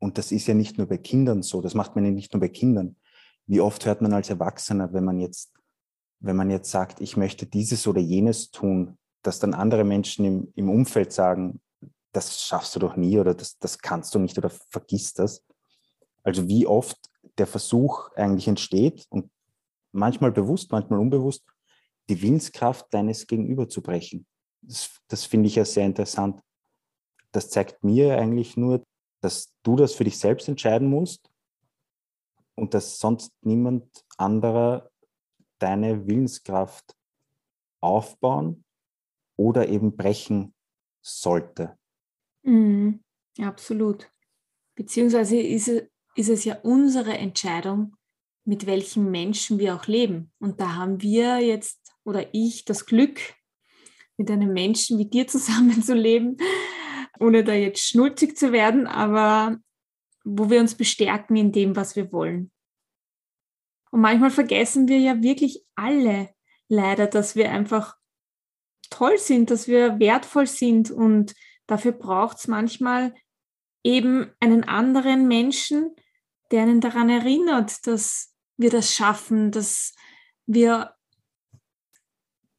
Und 0.00 0.18
das 0.18 0.32
ist 0.32 0.46
ja 0.48 0.54
nicht 0.54 0.78
nur 0.78 0.88
bei 0.88 0.98
Kindern 0.98 1.42
so, 1.42 1.60
das 1.60 1.74
macht 1.74 1.94
man 1.94 2.04
ja 2.04 2.10
nicht 2.10 2.32
nur 2.32 2.40
bei 2.40 2.48
Kindern. 2.48 2.96
Wie 3.46 3.60
oft 3.60 3.86
hört 3.86 4.02
man 4.02 4.12
als 4.12 4.30
Erwachsener, 4.30 4.92
wenn 4.92 5.04
man 5.04 5.20
jetzt, 5.20 5.52
wenn 6.20 6.36
man 6.36 6.50
jetzt 6.50 6.70
sagt, 6.70 7.00
ich 7.00 7.16
möchte 7.16 7.46
dieses 7.46 7.86
oder 7.86 8.00
jenes 8.00 8.50
tun, 8.50 8.98
dass 9.22 9.38
dann 9.38 9.54
andere 9.54 9.84
Menschen 9.84 10.24
im, 10.24 10.52
im 10.56 10.68
Umfeld 10.68 11.12
sagen, 11.12 11.60
das 12.12 12.42
schaffst 12.42 12.76
du 12.76 12.80
doch 12.80 12.96
nie 12.96 13.18
oder 13.18 13.34
das, 13.34 13.58
das 13.58 13.78
kannst 13.78 14.14
du 14.14 14.18
nicht 14.18 14.38
oder 14.38 14.50
vergiss 14.50 15.14
das. 15.14 15.44
Also 16.22 16.46
wie 16.48 16.66
oft 16.66 16.98
der 17.38 17.46
Versuch 17.46 18.10
eigentlich 18.14 18.48
entsteht 18.48 19.06
und 19.08 19.30
manchmal 19.92 20.32
bewusst, 20.32 20.70
manchmal 20.70 21.00
unbewusst, 21.00 21.44
die 22.08 22.20
Willenskraft 22.20 22.92
deines 22.92 23.26
Gegenüber 23.26 23.68
zu 23.68 23.82
brechen. 23.82 24.26
Das, 24.60 24.90
das 25.08 25.24
finde 25.24 25.48
ich 25.48 25.56
ja 25.56 25.64
sehr 25.64 25.86
interessant. 25.86 26.40
Das 27.32 27.50
zeigt 27.50 27.82
mir 27.82 28.18
eigentlich 28.18 28.56
nur, 28.56 28.84
dass 29.20 29.54
du 29.62 29.76
das 29.76 29.94
für 29.94 30.04
dich 30.04 30.18
selbst 30.18 30.48
entscheiden 30.48 30.88
musst 30.88 31.30
und 32.54 32.74
dass 32.74 32.98
sonst 32.98 33.32
niemand 33.40 34.04
anderer 34.18 34.90
deine 35.58 36.06
Willenskraft 36.06 36.96
aufbauen 37.80 38.64
oder 39.36 39.68
eben 39.68 39.96
brechen 39.96 40.54
sollte. 41.00 41.78
Mhm, 42.42 43.02
absolut. 43.38 44.10
Beziehungsweise 44.74 45.38
ist 45.40 45.68
es, 45.68 45.82
ist 46.14 46.28
es 46.28 46.44
ja 46.44 46.58
unsere 46.62 47.16
Entscheidung, 47.16 47.96
mit 48.44 48.66
welchen 48.66 49.10
Menschen 49.10 49.58
wir 49.58 49.74
auch 49.74 49.86
leben. 49.86 50.32
Und 50.38 50.60
da 50.60 50.74
haben 50.74 51.00
wir 51.00 51.38
jetzt 51.38 51.92
oder 52.04 52.26
ich 52.32 52.64
das 52.64 52.86
Glück, 52.86 53.20
mit 54.16 54.30
einem 54.30 54.52
Menschen 54.52 54.98
wie 54.98 55.08
dir 55.08 55.26
zusammenzuleben, 55.28 56.36
ohne 57.18 57.44
da 57.44 57.54
jetzt 57.54 57.86
schnulzig 57.86 58.36
zu 58.36 58.52
werden, 58.52 58.86
aber 58.86 59.58
wo 60.24 60.50
wir 60.50 60.60
uns 60.60 60.74
bestärken 60.74 61.36
in 61.36 61.52
dem, 61.52 61.74
was 61.76 61.96
wir 61.96 62.12
wollen. 62.12 62.50
Und 63.90 64.00
manchmal 64.00 64.30
vergessen 64.30 64.88
wir 64.88 64.98
ja 64.98 65.22
wirklich 65.22 65.64
alle 65.74 66.30
leider, 66.68 67.06
dass 67.06 67.36
wir 67.36 67.50
einfach 67.50 67.96
toll 68.88 69.18
sind, 69.18 69.50
dass 69.50 69.68
wir 69.68 69.98
wertvoll 69.98 70.46
sind 70.46 70.90
und 70.90 71.34
Dafür 71.66 71.92
braucht 71.92 72.38
es 72.38 72.48
manchmal 72.48 73.14
eben 73.82 74.30
einen 74.40 74.64
anderen 74.64 75.28
Menschen, 75.28 75.94
der 76.50 76.62
einen 76.62 76.80
daran 76.80 77.08
erinnert, 77.08 77.86
dass 77.86 78.34
wir 78.56 78.70
das 78.70 78.92
schaffen, 78.94 79.50
dass 79.50 79.94
wir 80.46 80.94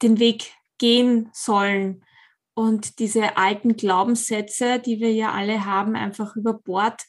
den 0.02 0.18
Weg 0.18 0.52
gehen 0.78 1.30
sollen 1.32 2.04
und 2.54 2.98
diese 2.98 3.36
alten 3.36 3.76
Glaubenssätze, 3.76 4.78
die 4.78 5.00
wir 5.00 5.12
ja 5.12 5.32
alle 5.32 5.64
haben, 5.64 5.96
einfach 5.96 6.36
über 6.36 6.54
Bord 6.54 7.02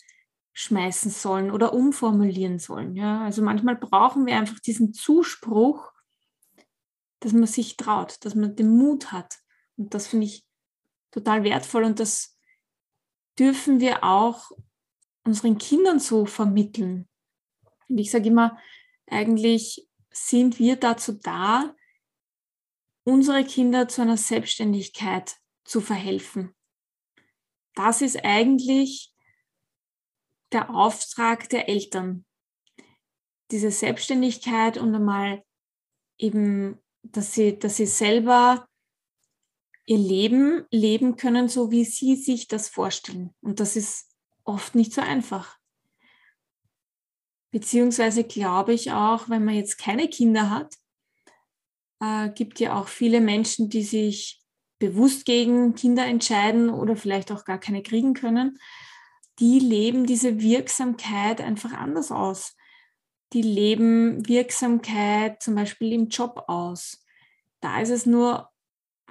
schmeißen 0.54 1.12
sollen 1.12 1.52
oder 1.52 1.74
umformulieren 1.74 2.60
sollen. 2.60 2.96
Ja? 2.96 3.24
Also 3.24 3.42
manchmal 3.42 3.76
brauchen 3.76 4.26
wir 4.26 4.38
einfach 4.38 4.60
diesen 4.60 4.94
Zuspruch, 4.94 5.92
dass 7.20 7.34
man 7.34 7.48
sich 7.48 7.78
traut, 7.78 8.24
dass 8.24 8.36
man 8.36 8.56
den 8.56 8.70
Mut 8.70 9.12
hat. 9.12 9.40
Und 9.76 9.94
das 9.94 10.08
finde 10.08 10.26
ich 10.26 10.45
total 11.16 11.44
wertvoll 11.46 11.86
und 11.86 12.00
das 12.00 12.38
dürfen 13.40 13.80
wir 13.80 14.04
auch 14.04 14.52
unseren 15.24 15.58
Kindern 15.58 16.00
so 16.00 16.26
vermitteln. 16.26 17.08
Und 17.88 17.98
ich 17.98 18.12
sage 18.12 18.28
immer, 18.28 18.60
eigentlich 19.08 19.88
sind 20.12 20.60
wir 20.60 20.76
dazu 20.76 21.14
da, 21.14 21.74
unsere 23.06 23.46
Kinder 23.46 23.88
zu 23.88 24.02
einer 24.02 24.18
Selbstständigkeit 24.18 25.38
zu 25.64 25.80
verhelfen. 25.80 26.54
Das 27.76 28.02
ist 28.02 28.24
eigentlich 28.24 29.14
der 30.52 30.70
Auftrag 30.70 31.50
der 31.50 31.70
Eltern. 31.70 32.26
Diese 33.52 33.72
Selbstständigkeit 33.72 34.78
und 34.78 34.94
einmal 34.94 35.44
eben, 36.18 36.80
dass 37.04 37.34
sie, 37.34 37.58
dass 37.58 37.78
sie 37.78 37.86
selber 37.86 38.68
ihr 39.86 39.98
Leben 39.98 40.66
leben 40.72 41.16
können, 41.16 41.48
so 41.48 41.72
wie 41.72 41.86
sie 41.86 42.16
sich 42.16 42.48
das 42.48 42.70
vorstellen. 42.70 43.34
Und 43.42 43.60
das 43.60 43.76
ist 43.76 44.16
oft 44.44 44.76
nicht 44.76 44.94
so 44.94 45.02
einfach. 45.02 45.58
Beziehungsweise 47.52 48.24
glaube 48.24 48.74
ich 48.74 48.92
auch, 48.92 49.30
wenn 49.30 49.46
man 49.46 49.56
jetzt 49.56 49.78
keine 49.78 50.10
Kinder 50.10 50.50
hat, 50.50 50.76
äh, 52.02 52.30
gibt 52.30 52.60
ja 52.60 52.80
auch 52.80 52.88
viele 52.88 53.22
Menschen, 53.22 53.70
die 53.70 53.84
sich 53.84 54.42
bewusst 54.80 55.26
gegen 55.26 55.76
Kinder 55.76 56.06
entscheiden 56.06 56.70
oder 56.70 56.96
vielleicht 56.96 57.32
auch 57.32 57.46
gar 57.46 57.60
keine 57.60 57.82
kriegen 57.82 58.14
können. 58.14 58.60
Die 59.40 59.60
leben 59.60 60.06
diese 60.06 60.42
Wirksamkeit 60.42 61.42
einfach 61.42 61.74
anders 61.74 62.12
aus. 62.12 62.56
Die 63.34 63.42
leben 63.42 64.28
Wirksamkeit 64.28 65.42
zum 65.42 65.56
Beispiel 65.56 65.94
im 65.94 66.08
Job 66.10 66.44
aus. 66.48 67.06
Da 67.62 67.82
ist 67.82 67.90
es 67.90 68.06
nur 68.06 68.50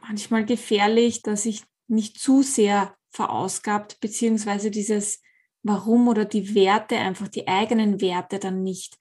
manchmal 0.06 0.44
gefährlich, 0.44 1.22
dass 1.22 1.42
sich 1.42 1.64
nicht 1.88 2.18
zu 2.18 2.42
sehr 2.42 2.94
verausgabt, 3.10 4.00
beziehungsweise 4.00 4.70
dieses 4.70 5.20
Warum 5.62 6.08
oder 6.08 6.24
die 6.24 6.54
Werte, 6.54 6.96
einfach 6.96 7.28
die 7.28 7.48
eigenen 7.48 8.00
Werte 8.00 8.38
dann 8.38 8.62
nicht 8.62 8.98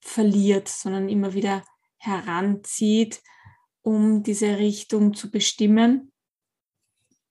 verliert, 0.00 0.68
sondern 0.68 1.08
immer 1.08 1.32
wieder 1.34 1.62
heranzieht, 1.98 3.22
um 3.82 4.22
diese 4.22 4.58
Richtung 4.58 5.14
zu 5.14 5.30
bestimmen? 5.30 6.12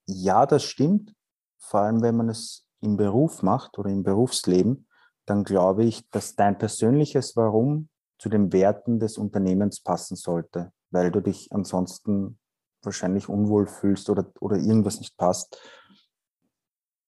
Ja, 0.06 0.46
das 0.46 0.64
stimmt. 0.64 1.14
Vor 1.58 1.80
allem, 1.80 2.02
wenn 2.02 2.16
man 2.16 2.30
es 2.30 2.66
im 2.80 2.96
Beruf 2.96 3.42
macht 3.42 3.78
oder 3.78 3.90
im 3.90 4.02
Berufsleben, 4.02 4.88
dann 5.26 5.44
glaube 5.44 5.84
ich, 5.84 6.08
dass 6.10 6.34
dein 6.34 6.58
persönliches 6.58 7.36
Warum 7.36 7.88
zu 8.18 8.28
den 8.28 8.52
Werten 8.52 8.98
des 8.98 9.18
Unternehmens 9.18 9.80
passen 9.80 10.16
sollte, 10.16 10.72
weil 10.90 11.10
du 11.10 11.20
dich 11.20 11.52
ansonsten 11.52 12.38
wahrscheinlich 12.82 13.28
unwohl 13.28 13.66
fühlst 13.66 14.10
oder, 14.10 14.30
oder 14.40 14.56
irgendwas 14.56 14.98
nicht 14.98 15.16
passt. 15.16 15.60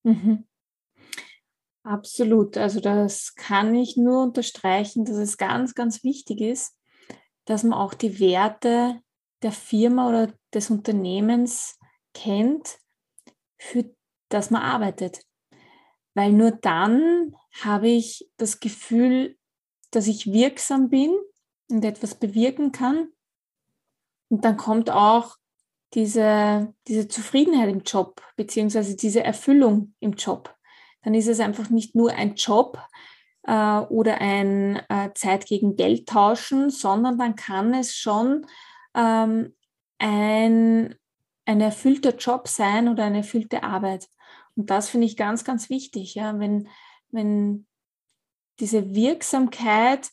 Mhm. 0.05 0.47
Absolut. 1.83 2.57
Also 2.57 2.81
das 2.81 3.35
kann 3.35 3.75
ich 3.75 3.97
nur 3.97 4.23
unterstreichen, 4.23 5.05
dass 5.05 5.17
es 5.17 5.37
ganz, 5.37 5.75
ganz 5.75 6.03
wichtig 6.03 6.41
ist, 6.41 6.79
dass 7.45 7.63
man 7.63 7.75
auch 7.75 7.93
die 7.93 8.21
Werte 8.21 9.01
der 9.43 9.53
Firma 9.53 10.09
oder 10.09 10.33
des 10.55 10.71
Unternehmens 10.71 11.79
kennt, 12.15 12.79
für 13.59 13.95
das 14.31 14.51
man 14.51 14.63
arbeitet. 14.63 15.23
Weil 16.15 16.33
nur 16.33 16.53
dann 16.53 17.35
habe 17.63 17.89
ich 17.89 18.31
das 18.39 18.61
Gefühl, 18.61 19.37
dass 19.91 20.07
ich 20.07 20.33
wirksam 20.33 20.89
bin 20.89 21.15
und 21.71 21.85
etwas 21.85 22.15
bewirken 22.15 22.73
kann. 22.73 23.09
Und 24.31 24.45
dann 24.45 24.57
kommt 24.57 24.91
auch 24.91 25.37
diese, 25.95 26.75
diese 26.89 27.09
Zufriedenheit 27.09 27.69
im 27.69 27.83
Job, 27.83 28.21
beziehungsweise 28.37 28.97
diese 28.97 29.23
Erfüllung 29.23 29.95
im 30.01 30.13
Job. 30.13 30.55
Dann 31.03 31.15
ist 31.15 31.29
es 31.29 31.41
einfach 31.41 31.71
nicht 31.71 31.95
nur 31.95 32.13
ein 32.13 32.35
Job 32.35 32.79
äh, 33.45 33.79
oder 33.79 34.21
ein 34.21 34.77
äh, 34.89 35.13
Zeit 35.15 35.47
gegen 35.47 35.77
Geld 35.77 36.09
tauschen, 36.09 36.71
sondern 36.71 37.19
dann 37.19 37.37
kann 37.37 37.75
es 37.75 37.95
schon 37.95 38.47
ähm, 38.95 39.55
ein, 39.99 40.95
ein 41.45 41.61
erfüllter 41.61 42.17
Job 42.17 42.49
sein 42.49 42.89
oder 42.89 43.05
eine 43.05 43.19
erfüllte 43.19 43.63
Arbeit. 43.63 44.09
Und 44.57 44.71
das 44.71 44.89
finde 44.89 45.07
ich 45.07 45.17
ganz, 45.17 45.45
ganz 45.45 45.71
wichtig, 45.71 46.15
ja, 46.15 46.39
wenn, 46.39 46.69
wenn 47.11 47.67
diese 48.61 48.95
Wirksamkeit 48.95 50.11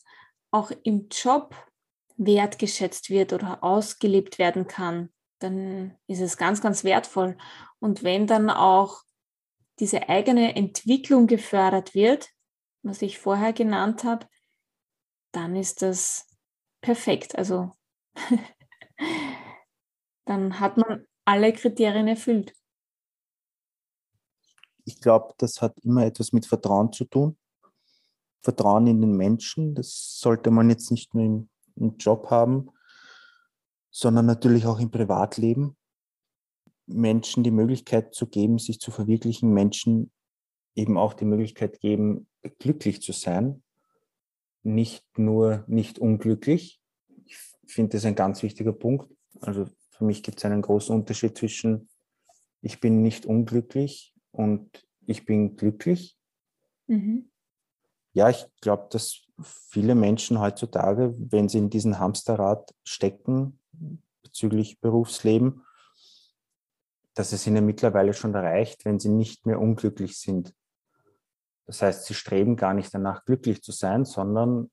auch 0.50 0.70
im 0.82 1.08
Job 1.10 1.54
wertgeschätzt 2.16 3.10
wird 3.10 3.32
oder 3.32 3.64
ausgelebt 3.64 4.38
werden 4.38 4.66
kann 4.68 5.11
dann 5.42 5.96
ist 6.06 6.20
es 6.20 6.36
ganz, 6.36 6.60
ganz 6.60 6.84
wertvoll. 6.84 7.36
Und 7.78 8.02
wenn 8.02 8.26
dann 8.26 8.50
auch 8.50 9.02
diese 9.78 10.08
eigene 10.08 10.54
Entwicklung 10.54 11.26
gefördert 11.26 11.94
wird, 11.94 12.30
was 12.82 13.02
ich 13.02 13.18
vorher 13.18 13.52
genannt 13.52 14.04
habe, 14.04 14.26
dann 15.32 15.56
ist 15.56 15.82
das 15.82 16.26
perfekt. 16.80 17.36
Also 17.36 17.72
dann 20.24 20.60
hat 20.60 20.76
man 20.76 21.06
alle 21.24 21.52
Kriterien 21.52 22.08
erfüllt. 22.08 22.54
Ich 24.84 25.00
glaube, 25.00 25.34
das 25.38 25.62
hat 25.62 25.78
immer 25.80 26.04
etwas 26.04 26.32
mit 26.32 26.46
Vertrauen 26.46 26.92
zu 26.92 27.04
tun. 27.04 27.38
Vertrauen 28.42 28.88
in 28.88 29.00
den 29.00 29.16
Menschen, 29.16 29.74
das 29.74 30.18
sollte 30.18 30.50
man 30.50 30.68
jetzt 30.68 30.90
nicht 30.90 31.14
nur 31.14 31.24
im, 31.76 31.96
Job 31.96 32.28
haben, 32.30 32.70
sondern 33.92 34.26
natürlich 34.26 34.66
auch 34.66 34.80
im 34.80 34.90
Privatleben. 34.90 35.76
Menschen 36.86 37.44
die 37.44 37.52
Möglichkeit 37.52 38.14
zu 38.14 38.26
geben, 38.26 38.58
sich 38.58 38.80
zu 38.80 38.90
verwirklichen, 38.90 39.52
Menschen 39.52 40.10
eben 40.74 40.96
auch 40.96 41.12
die 41.12 41.26
Möglichkeit 41.26 41.78
geben, 41.80 42.26
glücklich 42.58 43.02
zu 43.02 43.12
sein, 43.12 43.62
nicht 44.64 45.06
nur 45.16 45.64
nicht 45.68 45.98
unglücklich. 45.98 46.80
Ich 47.26 47.36
finde 47.66 47.96
das 47.96 48.04
ein 48.04 48.14
ganz 48.14 48.42
wichtiger 48.42 48.72
Punkt. 48.72 49.14
Also 49.40 49.68
für 49.90 50.04
mich 50.04 50.22
gibt 50.22 50.38
es 50.38 50.44
einen 50.44 50.62
großen 50.62 50.94
Unterschied 50.94 51.36
zwischen 51.36 51.88
ich 52.62 52.80
bin 52.80 53.02
nicht 53.02 53.26
unglücklich 53.26 54.14
und 54.30 54.86
ich 55.06 55.26
bin 55.26 55.56
glücklich. 55.56 56.16
Mhm. 56.86 57.30
Ja, 58.14 58.30
ich 58.30 58.46
glaube, 58.60 58.86
dass 58.90 59.24
viele 59.40 59.94
Menschen 59.94 60.38
heutzutage, 60.38 61.14
wenn 61.18 61.48
sie 61.48 61.58
in 61.58 61.70
diesem 61.70 61.98
Hamsterrad 61.98 62.72
stecken 62.84 63.58
bezüglich 64.22 64.80
Berufsleben, 64.80 65.64
dass 67.14 67.32
es 67.32 67.46
ihnen 67.46 67.66
mittlerweile 67.66 68.14
schon 68.14 68.34
reicht, 68.34 68.84
wenn 68.84 68.98
sie 68.98 69.10
nicht 69.10 69.46
mehr 69.46 69.60
unglücklich 69.60 70.18
sind. 70.18 70.54
Das 71.66 71.82
heißt, 71.82 72.06
sie 72.06 72.14
streben 72.14 72.56
gar 72.56 72.74
nicht 72.74 72.92
danach, 72.92 73.24
glücklich 73.24 73.62
zu 73.62 73.72
sein, 73.72 74.04
sondern 74.04 74.70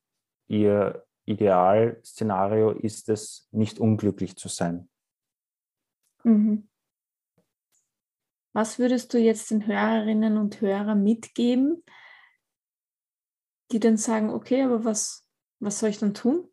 ihr 0.47 1.05
Idealszenario 1.25 2.71
ist 2.71 3.09
es, 3.09 3.47
nicht 3.51 3.79
unglücklich 3.79 4.35
zu 4.35 4.47
sein. 4.47 4.89
Mhm. 6.23 6.67
Was 8.53 8.79
würdest 8.79 9.13
du 9.13 9.19
jetzt 9.19 9.51
den 9.51 9.67
Hörerinnen 9.67 10.37
und 10.37 10.59
Hörern 10.59 11.03
mitgeben, 11.03 11.83
die 13.71 13.79
dann 13.79 13.97
sagen, 13.97 14.31
okay, 14.31 14.63
aber 14.63 14.83
was, 14.83 15.25
was 15.59 15.79
soll 15.79 15.89
ich 15.89 15.99
dann 15.99 16.15
tun? 16.15 16.49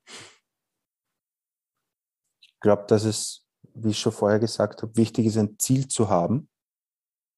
Glaube, 2.66 2.86
dass 2.88 3.04
es, 3.04 3.46
wie 3.74 3.90
ich 3.90 3.98
schon 4.00 4.10
vorher 4.10 4.40
gesagt 4.40 4.82
habe, 4.82 4.96
wichtig 4.96 5.26
ist, 5.26 5.36
ein 5.36 5.56
Ziel 5.56 5.86
zu 5.86 6.08
haben. 6.08 6.48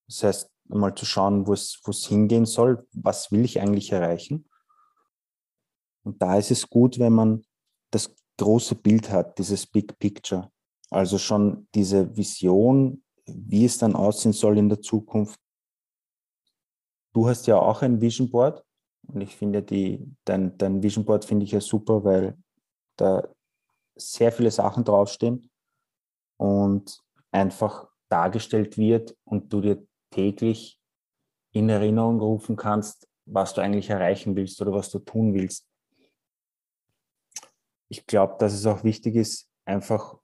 Das 0.07 0.23
heißt, 0.23 0.51
einmal 0.71 0.95
zu 0.95 1.05
schauen, 1.05 1.47
wo 1.47 1.53
es, 1.53 1.79
wo 1.85 1.91
es 1.91 2.07
hingehen 2.07 2.47
soll, 2.47 2.89
was 2.93 3.31
will 3.31 3.45
ich 3.45 3.61
eigentlich 3.61 3.93
erreichen. 3.93 4.49
Und 6.03 6.23
da 6.23 6.39
ist 6.39 6.51
es 6.51 6.71
gut, 6.71 6.99
wenn 6.99 7.13
man 7.13 7.45
das 7.91 8.11
große 8.39 8.77
Bild 8.77 9.11
hat, 9.11 9.39
dieses 9.39 9.67
Big 9.67 9.99
Picture. 9.99 10.51
Also 10.89 11.19
schon 11.19 11.69
diese 11.75 12.17
Vision, 12.17 13.05
wie 13.27 13.67
es 13.67 13.77
dann 13.77 13.97
aussehen 13.97 14.33
soll 14.33 14.57
in 14.57 14.71
der 14.71 14.81
Zukunft. 14.81 15.39
Du 17.13 17.29
hast 17.29 17.47
ja 17.47 17.59
auch 17.59 17.83
ein 17.83 18.01
Vision 18.01 18.31
Board 18.31 18.65
und 19.03 19.21
ich 19.21 19.37
finde 19.37 19.63
die, 19.63 20.11
dein, 20.25 20.57
dein 20.57 20.83
Vision 20.83 21.05
Board 21.05 21.27
finde 21.27 21.45
ich 21.45 21.53
ja 21.53 21.61
super, 21.61 22.03
weil 22.03 22.39
da 22.97 23.29
sehr 23.99 24.33
viele 24.33 24.51
Sachen 24.51 24.85
draufstehen 24.85 25.51
und 26.39 27.03
einfach 27.31 27.89
dargestellt 28.09 28.79
wird 28.79 29.17
und 29.25 29.53
du 29.53 29.61
dir 29.61 29.87
täglich 30.11 30.81
in 31.53 31.69
Erinnerung 31.69 32.21
rufen 32.21 32.57
kannst, 32.57 33.09
was 33.27 33.55
du 33.55 33.61
eigentlich 33.61 33.91
erreichen 33.91 34.37
willst 34.37 34.61
oder 34.63 34.73
was 34.73 34.91
du 34.91 34.99
tun 34.99 35.35
willst. 35.35 35.67
Ich 37.91 38.07
glaube, 38.07 38.37
dass 38.39 38.53
es 38.53 38.67
auch 38.67 38.85
wichtig 38.85 39.17
ist, 39.17 39.51
einfach 39.65 40.19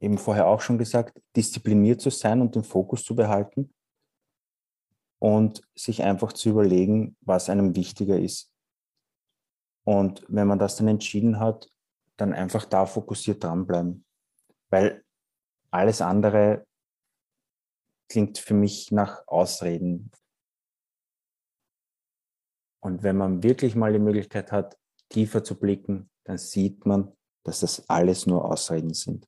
eben 0.00 0.18
vorher 0.18 0.46
auch 0.46 0.60
schon 0.60 0.78
gesagt, 0.78 1.20
diszipliniert 1.34 2.00
zu 2.00 2.10
sein 2.10 2.40
und 2.40 2.54
den 2.54 2.64
Fokus 2.64 3.04
zu 3.04 3.14
behalten 3.14 3.72
und 5.18 5.62
sich 5.74 6.02
einfach 6.02 6.32
zu 6.32 6.50
überlegen, 6.50 7.16
was 7.20 7.48
einem 7.48 7.74
wichtiger 7.74 8.18
ist. 8.18 8.52
Und 9.84 10.24
wenn 10.28 10.48
man 10.48 10.58
das 10.58 10.76
dann 10.76 10.88
entschieden 10.88 11.38
hat, 11.38 11.70
dann 12.16 12.32
einfach 12.32 12.64
da 12.64 12.86
fokussiert 12.86 13.44
dranbleiben. 13.44 14.04
Weil 14.70 15.04
alles 15.70 16.00
andere 16.00 16.66
klingt 18.08 18.38
für 18.38 18.54
mich 18.54 18.92
nach 18.92 19.26
Ausreden. 19.26 20.10
Und 22.80 23.02
wenn 23.02 23.16
man 23.16 23.42
wirklich 23.42 23.74
mal 23.74 23.92
die 23.92 23.98
Möglichkeit 23.98 24.52
hat, 24.52 24.78
tiefer 25.08 25.42
zu 25.42 25.58
blicken, 25.58 26.10
dann 26.24 26.38
sieht 26.38 26.86
man, 26.86 27.12
dass 27.44 27.60
das 27.60 27.88
alles 27.88 28.26
nur 28.26 28.44
Ausreden 28.44 28.94
sind. 28.94 29.26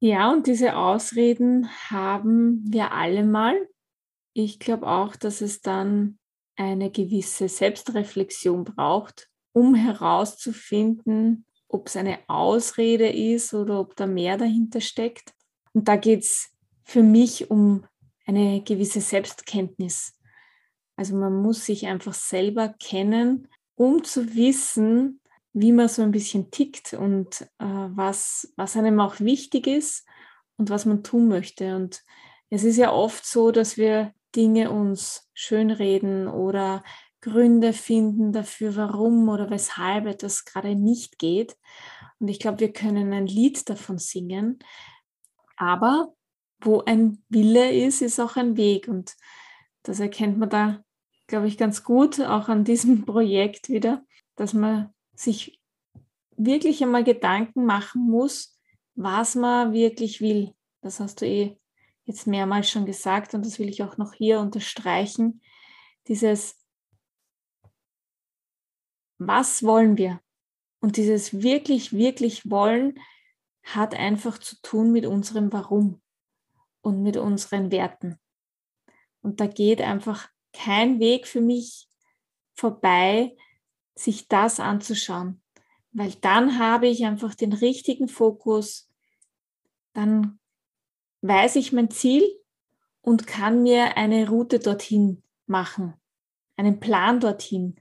Ja, 0.00 0.32
und 0.32 0.46
diese 0.46 0.76
Ausreden 0.76 1.68
haben 1.90 2.64
wir 2.70 2.92
alle 2.92 3.24
mal. 3.24 3.68
Ich 4.34 4.58
glaube 4.58 4.86
auch, 4.86 5.14
dass 5.14 5.40
es 5.40 5.60
dann 5.60 6.18
eine 6.56 6.90
gewisse 6.90 7.48
Selbstreflexion 7.48 8.64
braucht, 8.64 9.30
um 9.52 9.74
herauszufinden, 9.74 11.46
ob 11.72 11.88
es 11.88 11.96
eine 11.96 12.18
Ausrede 12.28 13.08
ist 13.08 13.54
oder 13.54 13.80
ob 13.80 13.96
da 13.96 14.06
mehr 14.06 14.36
dahinter 14.36 14.80
steckt. 14.80 15.32
Und 15.72 15.88
da 15.88 15.96
geht 15.96 16.20
es 16.20 16.50
für 16.84 17.02
mich 17.02 17.50
um 17.50 17.86
eine 18.26 18.62
gewisse 18.62 19.00
Selbstkenntnis. 19.00 20.14
Also 20.96 21.16
man 21.16 21.42
muss 21.42 21.64
sich 21.64 21.86
einfach 21.86 22.14
selber 22.14 22.74
kennen, 22.78 23.48
um 23.74 24.04
zu 24.04 24.34
wissen, 24.34 25.20
wie 25.54 25.72
man 25.72 25.88
so 25.88 26.02
ein 26.02 26.12
bisschen 26.12 26.50
tickt 26.50 26.94
und 26.94 27.42
äh, 27.58 27.64
was, 27.64 28.52
was 28.56 28.76
einem 28.76 29.00
auch 29.00 29.20
wichtig 29.20 29.66
ist 29.66 30.06
und 30.56 30.70
was 30.70 30.86
man 30.86 31.02
tun 31.02 31.28
möchte. 31.28 31.76
Und 31.76 32.02
es 32.50 32.64
ist 32.64 32.76
ja 32.76 32.92
oft 32.92 33.26
so, 33.26 33.50
dass 33.50 33.76
wir 33.76 34.12
Dinge 34.34 34.70
uns 34.70 35.28
schönreden 35.34 36.28
oder 36.28 36.82
Gründe 37.22 37.72
finden 37.72 38.32
dafür, 38.32 38.76
warum 38.76 39.28
oder 39.28 39.48
weshalb 39.48 40.06
etwas 40.06 40.44
gerade 40.44 40.74
nicht 40.74 41.18
geht. 41.18 41.56
Und 42.18 42.28
ich 42.28 42.40
glaube, 42.40 42.60
wir 42.60 42.72
können 42.72 43.12
ein 43.12 43.26
Lied 43.26 43.68
davon 43.70 43.98
singen. 43.98 44.58
Aber 45.56 46.14
wo 46.60 46.82
ein 46.82 47.24
Wille 47.28 47.72
ist, 47.72 48.02
ist 48.02 48.20
auch 48.20 48.36
ein 48.36 48.56
Weg. 48.56 48.88
Und 48.88 49.16
das 49.84 50.00
erkennt 50.00 50.38
man 50.38 50.50
da, 50.50 50.84
glaube 51.28 51.46
ich, 51.46 51.56
ganz 51.56 51.84
gut, 51.84 52.20
auch 52.20 52.48
an 52.48 52.64
diesem 52.64 53.04
Projekt 53.06 53.68
wieder, 53.68 54.04
dass 54.36 54.52
man 54.52 54.92
sich 55.14 55.60
wirklich 56.36 56.82
einmal 56.82 57.04
Gedanken 57.04 57.64
machen 57.64 58.02
muss, 58.10 58.58
was 58.94 59.36
man 59.36 59.72
wirklich 59.72 60.20
will. 60.20 60.54
Das 60.80 60.98
hast 60.98 61.20
du 61.20 61.26
eh 61.26 61.56
jetzt 62.04 62.26
mehrmals 62.26 62.68
schon 62.68 62.84
gesagt 62.84 63.34
und 63.34 63.46
das 63.46 63.60
will 63.60 63.68
ich 63.68 63.84
auch 63.84 63.96
noch 63.96 64.12
hier 64.12 64.40
unterstreichen. 64.40 65.40
Dieses, 66.08 66.61
was 69.26 69.62
wollen 69.62 69.96
wir? 69.96 70.20
Und 70.80 70.96
dieses 70.96 71.42
wirklich, 71.42 71.92
wirklich 71.92 72.50
wollen 72.50 72.98
hat 73.62 73.94
einfach 73.94 74.38
zu 74.38 74.56
tun 74.62 74.92
mit 74.92 75.06
unserem 75.06 75.52
Warum 75.52 76.00
und 76.80 77.02
mit 77.02 77.16
unseren 77.16 77.70
Werten. 77.70 78.18
Und 79.20 79.40
da 79.40 79.46
geht 79.46 79.80
einfach 79.80 80.28
kein 80.52 80.98
Weg 80.98 81.28
für 81.28 81.40
mich 81.40 81.88
vorbei, 82.54 83.36
sich 83.94 84.26
das 84.26 84.58
anzuschauen 84.58 85.42
weil 85.92 86.12
dann 86.20 86.58
habe 86.58 86.88
ich 86.88 87.04
einfach 87.04 87.34
den 87.34 87.52
richtigen 87.52 88.08
Fokus, 88.08 88.90
dann 89.92 90.40
weiß 91.20 91.56
ich 91.56 91.72
mein 91.72 91.90
Ziel 91.90 92.24
und 93.02 93.26
kann 93.26 93.62
mir 93.62 93.96
eine 93.96 94.28
Route 94.28 94.58
dorthin 94.58 95.22
machen, 95.46 95.94
einen 96.56 96.80
Plan 96.80 97.20
dorthin. 97.20 97.76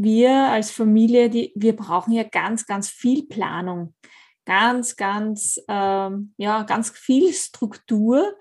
Wir 0.00 0.30
als 0.30 0.70
Familie, 0.70 1.28
die, 1.28 1.52
wir 1.56 1.74
brauchen 1.74 2.12
ja 2.12 2.22
ganz, 2.22 2.66
ganz 2.66 2.88
viel 2.88 3.26
Planung, 3.26 3.96
ganz, 4.44 4.94
ganz, 4.94 5.60
ähm, 5.66 6.34
ja, 6.36 6.62
ganz 6.62 6.90
viel 6.90 7.32
Struktur, 7.32 8.36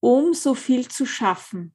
um 0.00 0.34
so 0.34 0.54
viel 0.54 0.86
zu 0.86 1.06
schaffen. 1.06 1.74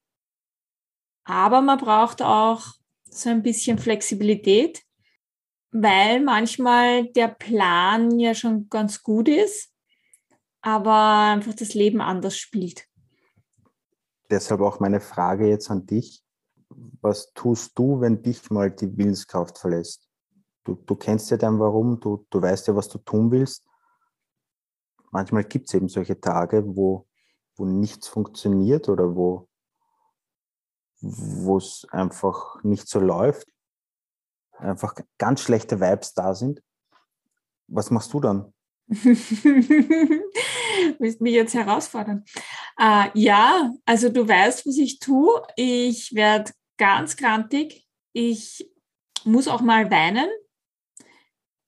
Aber 1.24 1.62
man 1.62 1.80
braucht 1.80 2.22
auch 2.22 2.64
so 3.10 3.30
ein 3.30 3.42
bisschen 3.42 3.80
Flexibilität, 3.80 4.84
weil 5.72 6.22
manchmal 6.22 7.08
der 7.08 7.30
Plan 7.30 8.20
ja 8.20 8.36
schon 8.36 8.70
ganz 8.70 9.02
gut 9.02 9.28
ist, 9.28 9.74
aber 10.62 11.32
einfach 11.32 11.56
das 11.56 11.74
Leben 11.74 12.02
anders 12.02 12.38
spielt. 12.38 12.86
Deshalb 14.30 14.62
auch 14.62 14.80
meine 14.80 15.02
Frage 15.02 15.50
jetzt 15.50 15.72
an 15.72 15.88
dich. 15.88 16.21
Was 17.02 17.34
tust 17.34 17.78
du, 17.78 18.00
wenn 18.02 18.22
dich 18.22 18.50
mal 18.50 18.72
die 18.72 18.96
Willenskraft 18.98 19.58
verlässt? 19.58 20.08
Du, 20.64 20.76
du 20.76 20.96
kennst 20.96 21.32
ja 21.32 21.38
dein 21.38 21.60
Warum, 21.60 22.00
du, 22.00 22.26
du 22.30 22.42
weißt 22.42 22.68
ja, 22.68 22.76
was 22.76 22.88
du 22.88 22.98
tun 23.00 23.32
willst. 23.32 23.66
Manchmal 25.12 25.44
gibt 25.44 25.68
es 25.68 25.74
eben 25.74 25.90
solche 25.90 26.20
Tage, 26.20 26.64
wo, 26.76 27.08
wo 27.56 27.66
nichts 27.66 28.08
funktioniert 28.08 28.88
oder 28.90 29.16
wo 29.16 29.48
es 31.58 31.86
einfach 31.92 32.64
nicht 32.64 32.88
so 32.88 33.00
läuft 33.00 33.48
einfach 34.62 34.96
ganz 35.18 35.42
schlechte 35.42 35.80
Vibes 35.80 36.14
da 36.14 36.36
sind, 36.36 36.62
was 37.68 37.90
machst 37.92 38.14
du 38.14 38.20
dann? 38.20 38.54
willst 41.00 41.22
mich 41.22 41.34
jetzt 41.34 41.54
herausfordern. 41.54 42.26
Äh, 42.78 43.10
ja, 43.14 43.72
also 43.86 44.10
du 44.10 44.28
weißt, 44.28 44.66
was 44.66 44.78
ich 44.78 45.00
tue. 45.00 45.42
Ich 45.56 46.14
werde 46.14 46.52
ganz 46.78 47.18
grantig. 47.18 47.88
Ich 48.14 48.70
muss 49.24 49.48
auch 49.48 49.62
mal 49.62 49.92
weinen. 49.92 50.30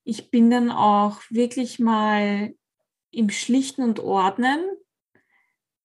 Ich 0.04 0.30
bin 0.30 0.50
dann 0.50 0.70
auch 0.70 1.20
wirklich 1.30 1.78
mal 1.78 2.54
im 3.10 3.30
Schlichten 3.30 3.82
und 3.82 4.00
Ordnen, 4.00 4.60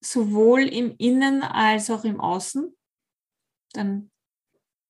sowohl 0.02 0.62
im 0.62 0.96
Innen 0.98 1.44
als 1.44 1.90
auch 1.90 2.04
im 2.04 2.20
Außen. 2.20 2.76
Dann 3.74 4.12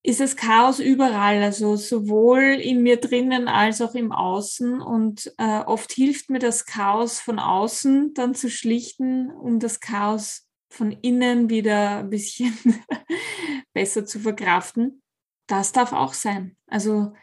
ist 0.01 0.21
es 0.21 0.35
Chaos 0.35 0.79
überall, 0.79 1.43
also 1.43 1.75
sowohl 1.75 2.41
in 2.41 2.81
mir 2.81 2.97
drinnen 2.97 3.47
als 3.47 3.81
auch 3.81 3.93
im 3.95 4.11
Außen. 4.11 4.81
Und 4.81 5.33
äh, 5.37 5.59
oft 5.59 5.91
hilft 5.91 6.29
mir 6.29 6.39
das 6.39 6.65
Chaos 6.65 7.19
von 7.19 7.37
außen 7.37 8.13
dann 8.13 8.33
zu 8.33 8.49
schlichten, 8.49 9.29
um 9.29 9.59
das 9.59 9.79
Chaos 9.79 10.48
von 10.69 10.91
innen 10.91 11.49
wieder 11.49 11.99
ein 11.99 12.09
bisschen 12.09 12.57
besser 13.73 14.05
zu 14.05 14.19
verkraften. 14.19 15.01
Das 15.47 15.71
darf 15.71 15.93
auch 15.93 16.13
sein. 16.13 16.55
Also 16.67 17.13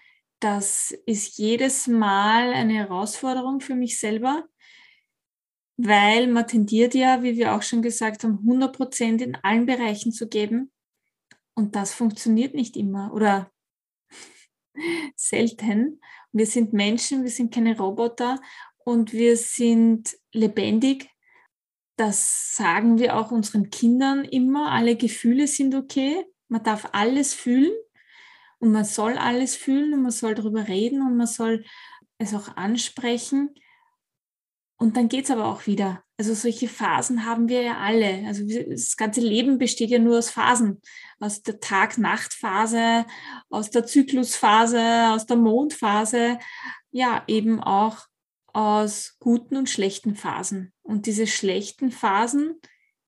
das 0.41 0.91
ist 1.07 1.39
jedes 1.39 1.87
Mal 1.87 2.53
eine 2.53 2.75
Herausforderung 2.75 3.61
für 3.61 3.75
mich 3.75 3.99
selber, 3.99 4.45
weil 5.77 6.27
man 6.27 6.47
tendiert 6.47 6.95
ja, 6.95 7.23
wie 7.23 7.37
wir 7.37 7.55
auch 7.55 7.63
schon 7.63 7.83
gesagt 7.83 8.25
haben, 8.25 8.39
100 8.41 8.77
Prozent 8.77 9.23
in 9.23 9.37
allen 9.37 9.67
Bereichen 9.67 10.13
zu 10.13 10.29
geben. 10.29 10.73
Und 11.55 11.75
das 11.75 11.95
funktioniert 11.95 12.55
nicht 12.55 12.77
immer 12.77 13.13
oder 13.15 13.51
selten. 15.17 16.01
Wir 16.33 16.47
sind 16.47 16.73
Menschen, 16.73 17.23
wir 17.23 17.31
sind 17.31 17.55
keine 17.55 17.79
Roboter 17.79 18.41
und 18.85 19.13
wir 19.13 19.37
sind 19.37 20.17
lebendig. 20.33 21.09
Das 21.97 22.55
sagen 22.55 22.99
wir 22.99 23.17
auch 23.17 23.31
unseren 23.31 23.71
Kindern 23.71 24.25
immer. 24.25 24.71
Alle 24.71 24.97
Gefühle 24.97 25.47
sind 25.47 25.75
okay. 25.75 26.25
Man 26.49 26.63
darf 26.63 26.91
alles 26.93 27.35
fühlen 27.35 27.73
und 28.59 28.73
man 28.73 28.85
soll 28.85 29.17
alles 29.17 29.57
fühlen 29.57 29.95
und 29.95 30.03
man 30.03 30.11
soll 30.11 30.35
darüber 30.35 30.69
reden 30.69 31.03
und 31.03 31.17
man 31.17 31.27
soll 31.27 31.65
es 32.19 32.35
auch 32.35 32.57
ansprechen. 32.57 33.55
Und 34.79 34.97
dann 34.97 35.09
geht 35.09 35.25
es 35.25 35.31
aber 35.31 35.47
auch 35.47 35.67
wieder. 35.67 36.03
Also 36.19 36.35
solche 36.35 36.69
Phasen 36.69 37.25
haben 37.25 37.49
wir 37.49 37.63
ja 37.63 37.79
alle. 37.79 38.27
Also 38.27 38.45
das 38.47 38.97
ganze 38.97 39.21
Leben 39.21 39.59
besteht 39.59 39.91
ja 39.91 39.99
nur 39.99 40.19
aus 40.19 40.31
Phasen. 40.31 40.81
Aus 41.19 41.43
der 41.43 41.61
Tag-Nacht-Phase, 41.61 43.07
aus 43.49 43.71
der 43.71 43.87
Zyklusphase, 43.87 45.13
aus 45.13 45.27
der 45.27 45.37
Mondphase. 45.37 46.39
Ja, 46.91 47.23
eben 47.27 47.63
auch 47.63 48.07
aus 48.57 49.19
guten 49.21 49.55
und 49.55 49.69
schlechten 49.69 50.15
Phasen. 50.15 50.73
Und 50.83 51.05
diese 51.05 51.27
schlechten 51.27 51.91
Phasen, 51.91 52.59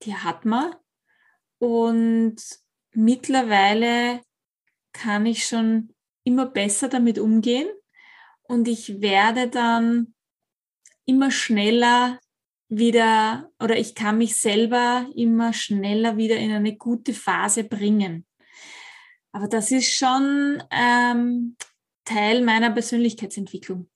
die 0.02 0.14
hat 0.14 0.44
man. 0.44 0.74
Und 1.58 2.36
mittlerweile 2.92 4.20
kann 4.92 5.24
ich 5.24 5.46
schon 5.46 5.94
immer 6.22 6.44
besser 6.44 6.88
damit 6.88 7.18
umgehen. 7.18 7.66
Und 8.42 8.68
ich 8.68 9.00
werde 9.00 9.48
dann 9.48 10.14
immer 11.06 11.30
schneller 11.30 12.20
wieder 12.68 13.50
oder 13.58 13.78
ich 13.78 13.94
kann 13.94 14.18
mich 14.18 14.36
selber 14.36 15.08
immer 15.16 15.54
schneller 15.54 16.18
wieder 16.18 16.36
in 16.36 16.52
eine 16.52 16.76
gute 16.76 17.14
Phase 17.14 17.64
bringen. 17.64 18.26
Aber 19.32 19.48
das 19.48 19.70
ist 19.70 19.94
schon 19.94 20.62
ähm, 20.70 21.56
Teil 22.04 22.44
meiner 22.44 22.70
Persönlichkeitsentwicklung. 22.70 23.88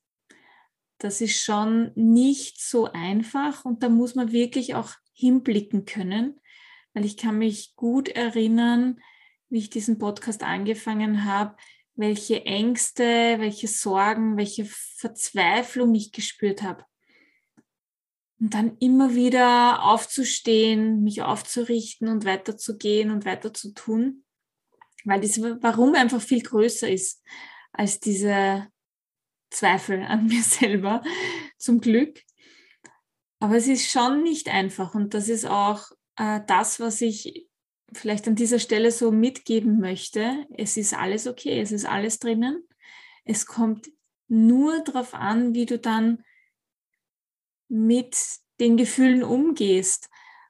Das 1.03 1.21
ist 1.21 1.43
schon 1.43 1.91
nicht 1.97 2.63
so 2.63 2.85
einfach 2.93 3.65
und 3.65 3.83
da 3.83 3.89
muss 3.89 4.15
man 4.15 4.31
wirklich 4.31 4.77
auch 4.77 4.93
hinblicken 5.13 5.85
können, 5.85 6.41
weil 6.95 7.05
ich 7.05 7.17
kann 7.17 7.39
mich 7.39 7.75
gut 7.75 8.09
erinnern, 8.09 9.01
wie 9.49 9.59
ich 9.59 9.69
diesen 9.69 9.99
Podcast 9.99 10.45
angefangen 10.45 11.25
habe, 11.25 11.57
welche 11.97 12.45
Ängste, 12.45 13.03
welche 13.03 13.67
Sorgen, 13.67 14.37
welche 14.37 14.65
Verzweiflung 14.65 15.93
ich 15.93 16.13
gespürt 16.13 16.63
habe. 16.63 16.85
Und 18.39 18.55
dann 18.55 18.77
immer 18.79 19.17
wieder 19.17 19.83
aufzustehen, 19.83 21.03
mich 21.03 21.23
aufzurichten 21.23 22.07
und 22.07 22.25
weiterzugehen 22.25 23.11
und 23.11 23.25
weiter 23.25 23.53
zu 23.53 23.75
tun, 23.75 24.23
weil 25.05 25.21
das 25.21 25.41
Warum 25.41 25.97
einfach 25.97 26.21
viel 26.21 26.43
größer 26.43 26.89
ist 26.89 27.25
als 27.73 27.99
diese 27.99 28.69
Zweifel 29.53 30.03
an 30.03 30.27
mir 30.29 30.43
selber, 30.43 31.03
zum 31.59 31.81
Glück. 31.81 32.21
Aber 33.39 33.57
es 33.57 33.67
ist 33.67 33.91
schon 33.91 34.23
nicht 34.23 34.49
einfach 34.49 34.95
und 34.95 35.15
das 35.15 35.29
ist 35.29 35.47
auch 35.47 35.91
äh, 36.17 36.41
das, 36.47 36.81
was 36.81 37.01
ich 37.01 37.49
vielleicht 37.93 38.27
an 38.27 38.37
dieser 38.37 38.59
Stelle 38.59 38.91
so 38.91 39.11
mitgeben 39.11 39.79
möchte. 39.81 40.47
Es 40.57 40.77
ist 40.77 40.95
alles 40.95 41.27
okay, 41.27 41.61
es 41.61 41.73
ist 41.73 41.85
alles 41.85 42.19
drinnen. 42.19 42.67
Es 43.25 43.47
kommt 43.47 43.91
nur 44.29 44.83
darauf 44.85 45.15
an, 45.15 45.55
wie 45.55 45.67
du 45.67 45.79
dann 45.79 46.25
mit 47.69 48.17
den 48.61 48.77
Gefühlen 48.77 49.23
umgehst 49.23 50.09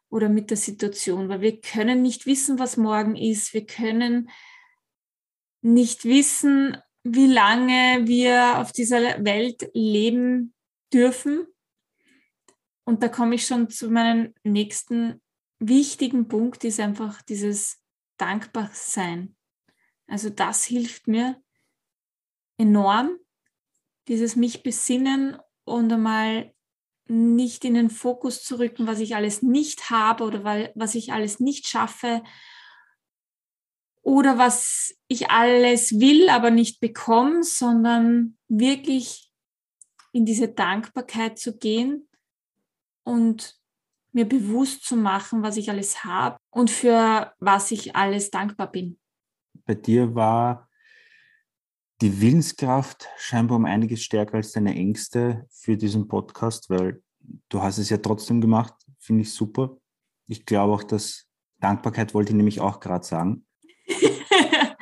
oder 0.08 0.28
mit 0.28 0.50
der 0.50 0.56
Situation, 0.56 1.28
weil 1.28 1.40
wir 1.40 1.60
können 1.60 2.02
nicht 2.02 2.26
wissen, 2.26 2.58
was 2.58 2.76
morgen 2.76 3.16
ist. 3.16 3.54
Wir 3.54 3.64
können 3.64 4.28
nicht 5.62 6.04
wissen, 6.04 6.76
wie 7.04 7.26
lange 7.26 8.06
wir 8.06 8.58
auf 8.58 8.72
dieser 8.72 9.24
Welt 9.24 9.68
leben 9.74 10.54
dürfen. 10.92 11.46
Und 12.84 13.02
da 13.02 13.08
komme 13.08 13.34
ich 13.34 13.46
schon 13.46 13.70
zu 13.70 13.90
meinem 13.90 14.34
nächsten 14.44 15.20
wichtigen 15.58 16.28
Punkt, 16.28 16.64
ist 16.64 16.80
einfach 16.80 17.22
dieses 17.22 17.80
Dankbarsein. 18.18 19.36
Also 20.06 20.30
das 20.30 20.64
hilft 20.64 21.06
mir 21.08 21.40
enorm, 22.58 23.18
dieses 24.08 24.36
mich 24.36 24.62
besinnen 24.62 25.38
und 25.64 25.92
einmal 25.92 26.52
nicht 27.08 27.64
in 27.64 27.74
den 27.74 27.90
Fokus 27.90 28.44
zu 28.44 28.58
rücken, 28.58 28.86
was 28.86 29.00
ich 29.00 29.16
alles 29.16 29.42
nicht 29.42 29.90
habe 29.90 30.24
oder 30.24 30.44
was 30.74 30.94
ich 30.94 31.12
alles 31.12 31.40
nicht 31.40 31.66
schaffe 31.66 32.22
oder 34.02 34.36
was 34.36 34.94
ich 35.08 35.30
alles 35.30 35.98
will, 36.00 36.28
aber 36.28 36.50
nicht 36.50 36.80
bekomme, 36.80 37.42
sondern 37.44 38.36
wirklich 38.48 39.32
in 40.12 40.26
diese 40.26 40.48
Dankbarkeit 40.48 41.38
zu 41.38 41.56
gehen 41.56 42.08
und 43.04 43.58
mir 44.12 44.28
bewusst 44.28 44.84
zu 44.84 44.96
machen, 44.96 45.42
was 45.42 45.56
ich 45.56 45.70
alles 45.70 46.04
habe 46.04 46.36
und 46.50 46.70
für 46.70 47.32
was 47.38 47.70
ich 47.70 47.96
alles 47.96 48.30
dankbar 48.30 48.70
bin. 48.70 48.98
Bei 49.64 49.74
dir 49.74 50.14
war 50.14 50.68
die 52.02 52.20
Willenskraft 52.20 53.08
scheinbar 53.16 53.56
um 53.56 53.64
einiges 53.64 54.02
stärker 54.02 54.34
als 54.34 54.52
deine 54.52 54.74
Ängste 54.74 55.46
für 55.50 55.76
diesen 55.76 56.08
Podcast, 56.08 56.68
weil 56.68 57.02
du 57.48 57.62
hast 57.62 57.78
es 57.78 57.88
ja 57.88 57.98
trotzdem 57.98 58.40
gemacht, 58.40 58.74
finde 58.98 59.22
ich 59.22 59.32
super. 59.32 59.78
Ich 60.26 60.44
glaube 60.44 60.74
auch, 60.74 60.82
dass 60.82 61.26
Dankbarkeit 61.60 62.12
wollte 62.12 62.32
ich 62.32 62.36
nämlich 62.36 62.60
auch 62.60 62.80
gerade 62.80 63.06
sagen. 63.06 63.46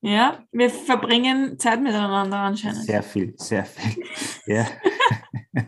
ja, 0.00 0.44
wir 0.52 0.70
verbringen 0.70 1.58
Zeit 1.58 1.82
miteinander 1.82 2.38
anscheinend. 2.38 2.84
Sehr 2.84 3.02
viel, 3.02 3.34
sehr 3.36 3.64
viel. 3.64 4.04
ja. 4.46 4.66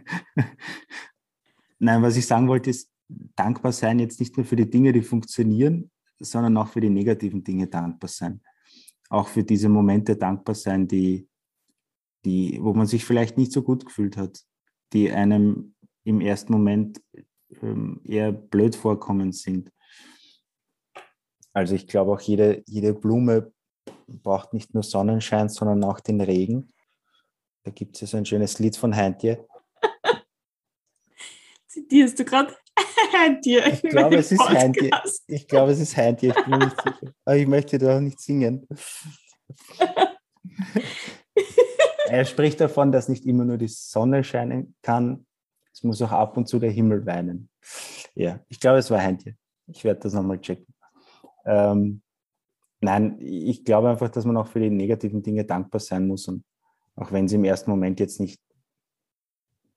Nein, 1.79 2.03
was 2.03 2.17
ich 2.17 2.27
sagen 2.27 2.49
wollte, 2.49 2.71
ist 2.71 2.91
dankbar 3.09 3.73
sein 3.73 3.99
jetzt 3.99 4.21
nicht 4.21 4.37
nur 4.37 4.47
für 4.47 4.57
die 4.57 4.71
Dinge, 4.71 4.93
die 4.93 5.03
funktionieren, 5.03 5.91
sondern 6.21 6.57
auch 6.57 6.69
für 6.69 6.81
die 6.81 6.91
negativen 6.91 7.43
Dinge 7.43 7.67
dankbar 7.67 8.09
sein 8.09 8.41
auch 9.13 9.29
für 9.29 9.45
diese 9.45 9.69
Momente 9.69 10.17
dankbar 10.17 10.55
sein, 10.55 10.89
die, 10.89 11.29
die, 12.25 12.59
wo 12.63 12.73
man 12.73 12.87
sich 12.87 13.05
vielleicht 13.05 13.37
nicht 13.37 13.53
so 13.53 13.63
gut 13.63 13.85
gefühlt 13.85 14.17
hat, 14.17 14.43
die 14.95 15.11
einem 15.11 15.75
im 16.05 16.23
ersten 16.23 16.53
Moment 16.53 17.01
ähm, 17.61 18.01
eher 18.05 18.33
blöd 18.33 18.75
vorkommen 18.75 19.33
sind. 19.33 19.71
Also 21.53 21.75
ich 21.75 21.87
glaube 21.87 22.13
auch 22.13 22.21
jede, 22.21 22.63
jede 22.67 22.95
Blume 22.95 23.53
braucht 24.07 24.53
nicht 24.53 24.75
nur 24.75 24.83
Sonnenschein, 24.83 25.49
sondern 25.49 25.85
auch 25.85 26.01
den 26.01 26.21
Regen. 26.21 26.73
Da 27.65 27.71
gibt 27.71 27.95
es 27.95 28.01
ja 28.03 28.07
so 28.07 28.17
ein 28.17 28.27
schönes 28.27 28.59
Lied 28.59 28.77
von 28.77 28.95
Heintje. 28.95 29.47
Zitierst 31.67 32.19
du 32.19 32.25
gerade 32.25 32.55
Heintje? 33.13 33.63
Ich 33.71 33.83
glaube, 33.83 34.17
es 34.17 34.33
ist 34.33 34.49
Heintje. 34.49 34.91
Ich 35.27 35.47
glaube, 35.47 35.73
es 35.73 35.81
ist 35.81 35.97
Heintje. 35.97 36.35
Ich 36.37 36.45
bin 36.45 36.59
nicht 36.59 36.77
sicher. 36.81 37.15
Aber 37.25 37.37
ich 37.37 37.47
möchte 37.47 37.79
da 37.79 37.97
auch 37.97 38.01
nicht 38.01 38.21
singen. 38.21 38.67
er 42.09 42.25
spricht 42.25 42.61
davon, 42.61 42.93
dass 42.93 43.09
nicht 43.09 43.25
immer 43.27 43.45
nur 43.45 43.59
die 43.59 43.69
Sonne 43.69 44.25
scheinen 44.25 44.75
kann. 44.83 45.27
Es 45.73 45.83
muss 45.83 46.03
auch 46.03 46.13
ab 46.13 46.37
und 46.37 46.49
zu 46.49 46.59
der 46.59 46.71
Himmel 46.71 47.07
weinen. 47.07 47.49
Ja, 48.15 48.41
ich 48.49 48.61
glaube, 48.61 48.79
es 48.79 48.91
war 48.91 49.01
Heintje. 49.01 49.37
Ich 49.67 49.85
werde 49.85 50.01
das 50.01 50.13
nochmal 50.13 50.41
checken. 50.41 50.73
Ähm, 51.45 52.03
nein, 52.81 53.19
ich 53.21 53.65
glaube 53.65 53.91
einfach, 53.91 54.09
dass 54.09 54.25
man 54.25 54.37
auch 54.37 54.47
für 54.47 54.61
die 54.61 54.71
negativen 54.71 55.23
Dinge 55.23 55.45
dankbar 55.45 55.81
sein 55.81 56.07
muss. 56.07 56.29
Und 56.29 56.45
auch 56.97 57.13
wenn 57.13 57.29
sie 57.29 57.37
im 57.37 57.45
ersten 57.45 57.71
Moment 57.71 58.01
jetzt 58.01 58.21
nicht, 58.21 58.41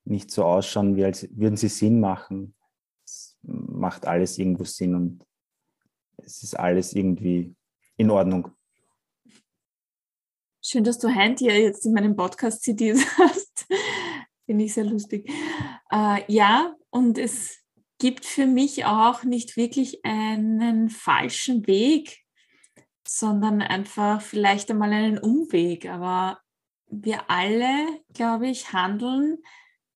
nicht 0.04 0.32
so 0.32 0.44
ausschauen, 0.44 0.96
wie 0.96 1.06
als 1.06 1.28
würden 1.36 1.58
sie 1.58 1.70
Sinn 1.70 2.00
machen, 2.00 2.56
macht 3.42 4.06
alles 4.06 4.38
irgendwo 4.38 4.64
Sinn 4.64 4.96
und 4.96 5.26
es 6.18 6.44
ist 6.44 6.58
alles 6.58 6.94
irgendwie 6.94 7.56
in 7.98 8.10
Ordnung. 8.10 8.50
Schön, 10.62 10.84
dass 10.84 10.98
du 10.98 11.14
Hand 11.14 11.40
hier 11.40 11.60
jetzt 11.60 11.86
in 11.86 11.94
meinem 11.94 12.16
Podcast 12.16 12.64
zitiert 12.64 12.98
hast. 13.18 13.68
Finde 14.46 14.64
ich 14.64 14.74
sehr 14.74 14.86
lustig. 14.86 15.30
Äh, 15.92 16.22
ja, 16.32 16.76
und 16.90 17.18
es 17.18 17.65
gibt 18.06 18.24
für 18.24 18.46
mich 18.46 18.86
auch 18.86 19.24
nicht 19.24 19.58
wirklich 19.58 20.06
einen 20.06 20.92
falschen 20.92 21.66
Weg, 21.66 22.20
sondern 23.04 23.64
einfach 23.64 24.22
vielleicht 24.22 24.70
einmal 24.70 24.94
einen 24.94 25.18
Umweg. 25.18 25.90
Aber 25.90 26.40
wir 26.86 27.32
alle, 27.32 27.88
glaube 28.14 28.48
ich, 28.48 28.72
handeln 28.74 29.40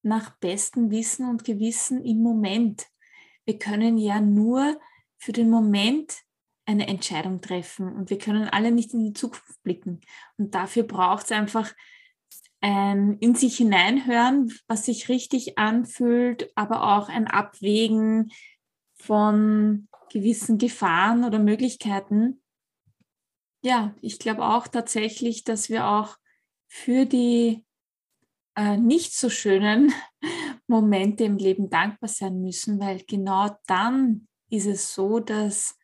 nach 0.01 0.31
bestem 0.39 0.89
Wissen 0.89 1.29
und 1.29 1.43
Gewissen 1.43 2.03
im 2.03 2.23
Moment. 2.23 2.87
Wir 3.45 3.59
können 3.59 3.99
ja 3.99 4.19
nur 4.19 4.79
für 5.19 5.31
den 5.31 5.51
Moment 5.51 6.23
eine 6.65 6.87
Entscheidung 6.87 7.41
treffen 7.41 7.93
und 7.93 8.09
wir 8.09 8.17
können 8.17 8.49
alle 8.49 8.71
nicht 8.71 8.91
in 8.91 9.05
die 9.05 9.13
Zukunft 9.13 9.61
blicken. 9.61 10.01
Und 10.39 10.55
dafür 10.55 10.81
braucht 10.81 11.25
es 11.25 11.31
einfach 11.31 11.75
ein 12.61 13.17
in 13.19 13.35
sich 13.35 13.57
hineinhören, 13.57 14.51
was 14.67 14.85
sich 14.85 15.09
richtig 15.09 15.57
anfühlt, 15.57 16.51
aber 16.55 16.97
auch 16.97 17.09
ein 17.09 17.27
Abwägen 17.27 18.31
von 18.95 19.87
gewissen 20.11 20.57
Gefahren 20.57 21.23
oder 21.23 21.39
Möglichkeiten. 21.39 22.41
Ja, 23.61 23.93
ich 24.01 24.19
glaube 24.19 24.45
auch 24.45 24.67
tatsächlich, 24.67 25.43
dass 25.43 25.69
wir 25.69 25.87
auch 25.87 26.17
für 26.67 27.05
die 27.05 27.65
äh, 28.55 28.77
nicht 28.77 29.13
so 29.13 29.29
schönen 29.29 29.93
Momente 30.67 31.23
im 31.23 31.37
Leben 31.37 31.69
dankbar 31.69 32.09
sein 32.09 32.41
müssen, 32.41 32.79
weil 32.79 33.03
genau 33.07 33.49
dann 33.67 34.27
ist 34.49 34.65
es 34.65 34.93
so, 34.93 35.19
dass 35.19 35.77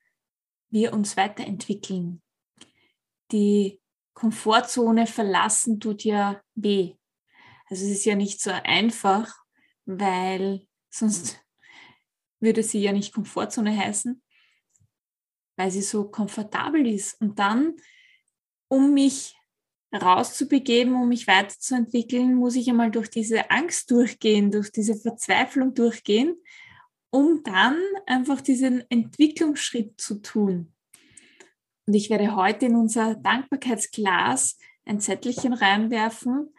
wir 0.70 0.94
uns 0.94 1.16
weiterentwickeln. 1.18 2.22
Die 3.32 3.82
Komfortzone 4.16 5.06
verlassen 5.06 5.80
tut 5.80 6.04
ja 6.04 6.42
weh. 6.56 6.96
Also 7.70 7.86
es 7.86 7.92
ist 7.92 8.06
ja 8.06 8.16
nicht 8.16 8.42
so 8.42 8.50
einfach, 8.50 9.36
weil 9.86 10.66
sonst 10.90 11.40
würde 12.40 12.64
sie 12.64 12.80
ja 12.80 12.94
nicht 12.94 13.14
Komfortzone 13.14 13.78
heißen, 13.78 14.22
weil 15.58 15.70
sie 15.70 15.82
so 15.82 16.10
komfortabel 16.10 16.88
ist. 16.88 17.20
Und 17.22 17.40
dann, 17.40 17.76
um 18.68 18.94
mich 18.94 19.36
rauszubegeben, 19.94 20.96
um 20.96 21.10
mich 21.10 21.28
weiterzuentwickeln, 21.28 22.36
muss 22.36 22.56
ich 22.56 22.70
einmal 22.70 22.92
durch 22.92 23.10
diese 23.10 23.52
Angst 23.52 23.92
durchgehen, 23.92 24.52
durch 24.52 24.72
diese 24.72 24.96
Verzweiflung 24.96 25.74
durchgehen, 25.74 26.36
um 27.10 27.44
dann 27.44 27.78
einfach 28.06 28.42
diesen 28.42 28.90
Entwicklungsschritt 28.90 30.00
zu 30.00 30.22
tun. 30.22 30.75
Und 31.88 31.94
ich 31.94 32.10
werde 32.10 32.36
heute 32.36 32.66
in 32.66 32.76
unser 32.76 33.16
Dankbarkeitsglas 33.16 34.58
ein 34.86 35.00
Zettelchen 35.00 35.54
reinwerfen 35.54 36.54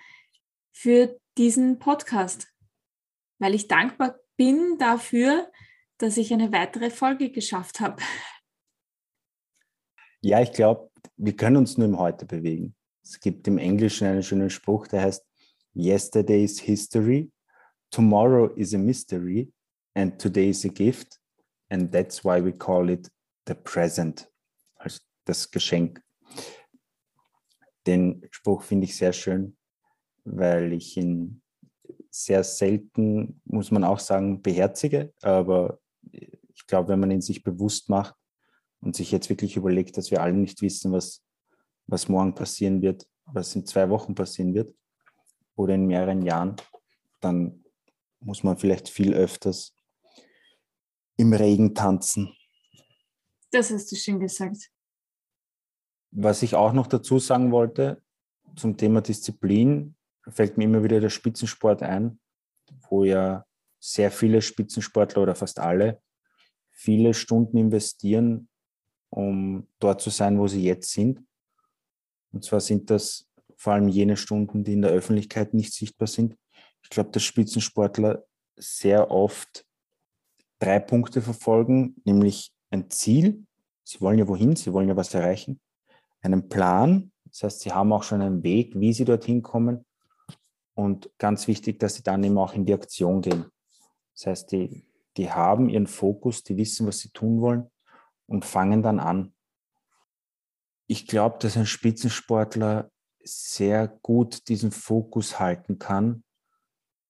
für 0.73 1.19
diesen 1.37 1.79
Podcast, 1.79 2.49
weil 3.39 3.55
ich 3.55 3.69
dankbar 3.69 4.17
bin 4.37 4.79
dafür, 4.79 5.51
dass 5.99 6.17
ich 6.17 6.33
eine 6.33 6.53
weitere 6.53 6.91
Folge 6.91 7.31
geschafft 7.31 7.81
habe. 7.81 8.03
Ja, 10.21 10.41
ich 10.43 10.53
glaube, 10.53 10.91
wir 11.17 11.35
können 11.35 11.57
uns 11.57 11.77
nur 11.77 11.89
im 11.89 11.99
Heute 11.99 12.27
bewegen. 12.27 12.75
Es 13.03 13.21
gibt 13.21 13.47
im 13.49 13.59
Englischen 13.59 14.07
einen 14.07 14.23
schönen 14.23 14.51
Spruch, 14.51 14.87
der 14.89 15.03
heißt, 15.03 15.25
Yesterday 15.75 16.45
is 16.45 16.59
history, 16.59 17.31
tomorrow 17.91 18.47
is 18.57 18.75
a 18.75 18.79
mystery 18.79 19.53
and 19.95 20.21
today 20.21 20.49
is 20.51 20.65
a 20.65 20.69
gift 20.69 21.21
and 21.71 21.93
that's 21.93 22.25
why 22.25 22.43
we 22.43 22.53
call 22.53 22.89
it 22.89 23.11
the 23.47 23.55
present, 23.55 24.29
das 25.27 25.51
Geschenk. 25.51 26.03
Den 27.87 28.27
Spruch 28.31 28.63
finde 28.63 28.87
ich 28.87 28.97
sehr 28.97 29.13
schön, 29.13 29.57
weil 30.25 30.73
ich 30.73 30.97
ihn 30.97 31.43
sehr 32.11 32.43
selten, 32.43 33.41
muss 33.45 33.71
man 33.71 33.85
auch 33.85 33.99
sagen, 33.99 34.41
beherzige, 34.41 35.13
aber 35.21 35.79
ich 36.11 36.67
glaube, 36.67 36.89
wenn 36.89 37.01
man 37.01 37.11
ihn 37.11 37.21
sich 37.21 37.45
bewusst 37.45 37.91
macht 37.91 38.15
und 38.81 38.97
sich 38.97 39.13
jetzt 39.13 39.29
wirklich 39.29 39.57
überlegt, 39.57 39.99
dass 39.99 40.11
wir 40.11 40.23
alle 40.23 40.33
nicht 40.33 40.63
wissen, 40.63 40.93
was 40.93 41.27
was 41.87 42.09
morgen 42.09 42.35
passieren 42.35 42.83
wird, 42.83 43.09
was 43.25 43.55
in 43.55 43.65
zwei 43.67 43.89
Wochen 43.91 44.15
passieren 44.15 44.55
wird 44.55 44.75
oder 45.55 45.75
in 45.75 45.87
mehreren 45.87 46.23
Jahren, 46.23 46.57
dann 47.21 47.65
muss 48.21 48.43
man 48.43 48.57
vielleicht 48.57 48.89
viel 48.89 49.15
öfters 49.15 49.75
im 51.17 51.33
Regen 51.33 51.75
tanzen. 51.75 52.35
Das 53.51 53.71
hast 53.71 53.91
du 53.91 53.97
schön 53.97 54.21
gesagt. 54.21 54.71
Was 56.11 56.43
ich 56.43 56.55
auch 56.55 56.73
noch 56.73 56.87
dazu 56.87 57.19
sagen 57.19 57.53
wollte 57.53 58.03
zum 58.57 58.77
Thema 58.77 59.01
Disziplin, 59.01 59.95
fällt 60.29 60.57
mir 60.57 60.65
immer 60.65 60.83
wieder 60.83 61.01
der 61.01 61.11
Spitzensport 61.11 61.83
ein, 61.83 62.19
wo 62.89 63.05
ja 63.05 63.45
sehr 63.79 64.11
viele 64.11 64.43
Spitzensportler 64.43 65.23
oder 65.23 65.35
fast 65.35 65.61
alle 65.61 66.01
viele 66.77 67.15
Stunden 67.15 67.57
investieren, 67.57 68.49
um 69.09 69.67
dort 69.79 70.03
zu 70.03 70.11
sein, 70.11 70.39
wo 70.39 70.47
sie 70.47 70.63
jetzt 70.63 70.93
sind. 70.93 71.25
Und 72.33 72.45
zwar 72.45 72.61
sind 72.61 72.91
das 72.91 73.27
vor 73.57 73.73
allem 73.73 73.89
jene 73.89 74.17
Stunden, 74.17 74.63
die 74.63 74.75
in 74.75 74.83
der 74.83 74.91
Öffentlichkeit 74.91 75.55
nicht 75.55 75.73
sichtbar 75.73 76.07
sind. 76.07 76.37
Ich 76.83 76.91
glaube, 76.91 77.11
dass 77.11 77.23
Spitzensportler 77.23 78.25
sehr 78.57 79.11
oft 79.11 79.67
drei 80.59 80.79
Punkte 80.79 81.23
verfolgen, 81.23 81.97
nämlich 82.05 82.53
ein 82.71 82.91
Ziel. 82.91 83.47
Sie 83.83 84.01
wollen 84.03 84.19
ja 84.19 84.29
wohin, 84.29 84.55
sie 84.55 84.73
wollen 84.73 84.89
ja 84.89 84.97
was 84.97 85.15
erreichen. 85.15 85.61
Einen 86.23 86.49
Plan, 86.49 87.13
das 87.25 87.43
heißt, 87.43 87.61
sie 87.61 87.73
haben 87.73 87.93
auch 87.93 88.03
schon 88.03 88.21
einen 88.21 88.43
Weg, 88.43 88.79
wie 88.79 88.93
sie 88.93 89.05
dorthin 89.05 89.43
kommen. 89.43 89.85
Und 90.75 91.11
ganz 91.19 91.47
wichtig, 91.49 91.79
dass 91.79 91.95
sie 91.95 92.03
dann 92.03 92.25
eben 92.25 92.39
auch 92.39 92.53
in 92.53 92.67
die 92.67 92.75
Aktion 92.75 93.23
gehen. 93.23 93.47
Das 94.15 94.27
heißt, 94.27 94.53
die, 94.53 94.87
die 95.17 95.31
haben 95.31 95.69
ihren 95.69 95.87
Fokus, 95.87 96.43
die 96.43 96.57
wissen, 96.57 96.87
was 96.87 96.99
sie 96.99 97.11
tun 97.11 97.41
wollen 97.41 97.71
und 98.27 98.45
fangen 98.45 98.83
dann 98.83 99.01
an 99.01 99.33
ich 100.87 101.07
glaube, 101.07 101.39
dass 101.41 101.57
ein 101.57 101.67
Spitzensportler 101.67 102.91
sehr 103.23 103.89
gut 103.89 104.49
diesen 104.49 104.71
Fokus 104.71 105.41
halten 105.41 105.79
kann 105.79 106.23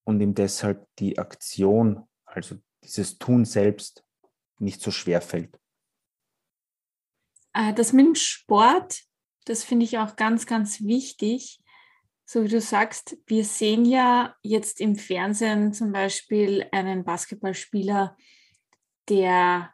und 0.03 0.19
ihm 0.19 0.33
deshalb 0.33 0.87
die 0.97 1.19
Aktion, 1.19 2.07
also 2.25 2.55
dieses 2.83 3.19
Tun 3.19 3.45
selbst, 3.45 4.03
nicht 4.59 4.81
so 4.81 4.89
schwer 4.89 5.21
fällt. 5.21 5.59
Äh, 7.57 7.73
das 7.73 7.91
mit 7.91 8.05
dem 8.05 8.15
Sport, 8.15 9.01
das 9.45 9.63
finde 9.63 9.85
ich 9.85 9.97
auch 9.97 10.15
ganz, 10.15 10.45
ganz 10.45 10.81
wichtig. 10.83 11.59
So 12.25 12.43
wie 12.43 12.49
du 12.49 12.61
sagst, 12.61 13.17
wir 13.25 13.43
sehen 13.45 13.85
ja 13.85 14.35
jetzt 14.43 14.79
im 14.79 14.95
Fernsehen 14.95 15.73
zum 15.73 15.91
Beispiel 15.91 16.67
einen 16.71 17.03
Basketballspieler, 17.03 18.17
der 19.09 19.73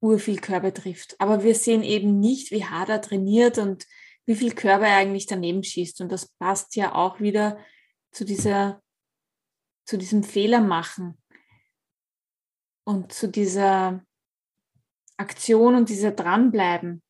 urviel 0.00 0.40
Körper 0.40 0.74
trifft. 0.74 1.18
Aber 1.20 1.44
wir 1.44 1.54
sehen 1.54 1.82
eben 1.82 2.18
nicht, 2.18 2.50
wie 2.50 2.64
hart 2.64 2.88
er 2.88 3.00
trainiert 3.00 3.58
und 3.58 3.86
wie 4.26 4.34
viel 4.34 4.54
Körper 4.54 4.86
er 4.86 4.96
eigentlich 4.96 5.26
daneben 5.26 5.62
schießt. 5.62 6.00
Und 6.00 6.10
das 6.10 6.28
passt 6.34 6.74
ja 6.74 6.94
auch 6.94 7.20
wieder 7.20 7.58
zu 8.10 8.24
dieser, 8.24 8.82
zu 9.86 9.96
diesem 9.96 10.24
Fehler 10.24 10.60
machen 10.60 11.16
und 12.84 13.12
zu 13.12 13.28
dieser 13.28 14.04
Aktion 15.20 15.74
und 15.74 15.90
dieser 15.90 16.12
Dranbleiben, 16.12 17.02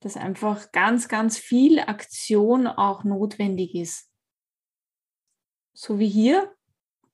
dass 0.00 0.18
einfach 0.18 0.70
ganz, 0.70 1.08
ganz 1.08 1.38
viel 1.38 1.80
Aktion 1.80 2.66
auch 2.66 3.04
notwendig 3.04 3.74
ist. 3.74 4.10
So 5.72 5.98
wie 5.98 6.08
hier 6.08 6.54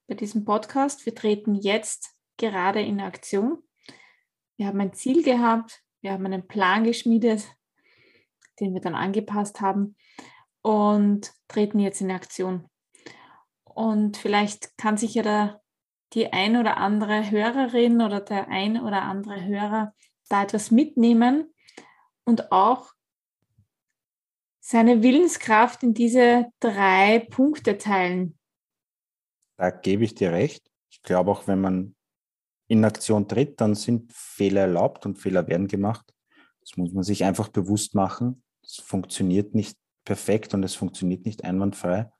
bei 0.09 0.15
diesem 0.15 0.45
Podcast. 0.45 1.07
Wir 1.07 1.15
treten 1.15 1.55
jetzt 1.55 2.17
gerade 2.37 2.83
in 2.83 3.01
Aktion. 3.01 3.63
Wir 4.57 4.67
haben 4.67 4.81
ein 4.81 4.93
Ziel 4.93 5.23
gehabt, 5.23 5.83
wir 6.01 6.13
haben 6.13 6.27
einen 6.27 6.49
Plan 6.49 6.83
geschmiedet, 6.83 7.49
den 8.59 8.75
wir 8.75 8.81
dann 8.81 8.97
angepasst 8.97 9.61
haben 9.61 9.97
und 10.63 11.33
treten 11.47 11.79
jetzt 11.79 12.01
in 12.01 12.11
Aktion. 12.11 12.69
Und 13.63 14.17
vielleicht 14.17 14.77
kann 14.79 14.97
sich 14.97 15.15
ja 15.15 15.23
da 15.23 15.61
die 16.13 16.33
ein 16.33 16.57
oder 16.57 16.77
andere 16.77 17.31
Hörerin 17.31 18.03
oder 18.03 18.21
der 18.21 18.49
ein 18.49 18.81
oder 18.81 19.03
andere 19.03 19.45
Hörer 19.45 19.95
da 20.29 20.43
etwas 20.43 20.71
mitnehmen 20.71 21.53
und 22.25 22.53
auch 22.53 22.93
seine 24.61 25.03
Willenskraft 25.03 25.83
in 25.83 25.93
diese 25.93 26.47
drei 26.61 27.27
Punkte 27.31 27.77
teilen. 27.77 28.39
Da 29.57 29.71
gebe 29.71 30.05
ich 30.05 30.15
dir 30.15 30.33
recht. 30.33 30.71
Ich 30.91 31.03
glaube 31.03 31.31
auch, 31.31 31.47
wenn 31.47 31.61
man 31.61 31.95
in 32.67 32.85
Aktion 32.85 33.29
tritt, 33.29 33.61
dann 33.61 33.75
sind 33.75 34.13
Fehler 34.13 34.63
erlaubt 34.63 35.05
und 35.05 35.19
Fehler 35.19 35.47
werden 35.49 35.69
gemacht. 35.69 36.15
Das 36.61 36.77
muss 36.77 36.93
man 36.93 37.05
sich 37.05 37.25
einfach 37.25 37.49
bewusst 37.49 37.95
machen. 37.95 38.43
Es 38.63 38.77
funktioniert 38.77 39.55
nicht 39.55 39.77
perfekt 40.05 40.55
und 40.55 40.63
es 40.63 40.75
funktioniert 40.75 41.27
nicht 41.27 41.45
einwandfrei. 41.45 42.11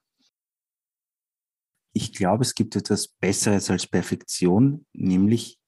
Ich 1.95 2.13
glaube, 2.13 2.43
es 2.43 2.55
gibt 2.55 2.77
etwas 2.77 3.09
Besseres 3.09 3.71
als 3.71 3.87
Perfektion, 3.87 4.85
nämlich 4.93 5.59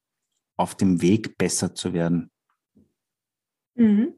auf 0.56 0.74
dem 0.74 1.02
Weg 1.02 1.36
besser 1.38 1.74
zu 1.74 1.92
werden. 1.92 2.30
Mhm. 3.74 4.14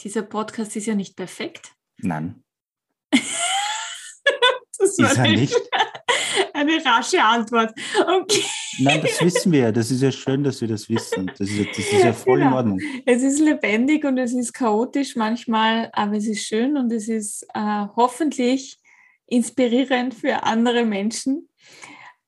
Dieser 0.00 0.22
Podcast 0.22 0.76
ist 0.76 0.86
ja 0.86 0.94
nicht 0.94 1.16
perfekt. 1.16 1.72
Nein. 1.98 2.42
das 3.10 4.98
war 4.98 5.10
ist 5.12 5.18
er 5.18 5.28
nicht? 5.28 5.56
Eine 6.54 6.84
rasche 6.84 7.22
Antwort. 7.22 7.72
Okay. 8.00 8.44
Nein, 8.80 9.00
das 9.02 9.20
wissen 9.22 9.52
wir 9.52 9.60
ja. 9.60 9.72
Das 9.72 9.90
ist 9.90 10.02
ja 10.02 10.12
schön, 10.12 10.44
dass 10.44 10.60
wir 10.60 10.68
das 10.68 10.88
wissen. 10.88 11.30
Das 11.36 11.48
ist, 11.48 11.68
das 11.70 11.78
ist 11.78 12.04
ja 12.04 12.12
voll 12.12 12.38
genau. 12.38 12.50
in 12.50 12.56
Ordnung. 12.56 12.80
Es 13.06 13.22
ist 13.22 13.40
lebendig 13.40 14.04
und 14.04 14.18
es 14.18 14.32
ist 14.32 14.52
chaotisch 14.52 15.16
manchmal, 15.16 15.90
aber 15.92 16.16
es 16.16 16.26
ist 16.26 16.46
schön 16.46 16.76
und 16.76 16.92
es 16.92 17.08
ist 17.08 17.44
äh, 17.54 17.86
hoffentlich 17.96 18.78
inspirierend 19.26 20.14
für 20.14 20.44
andere 20.44 20.84
Menschen. 20.84 21.48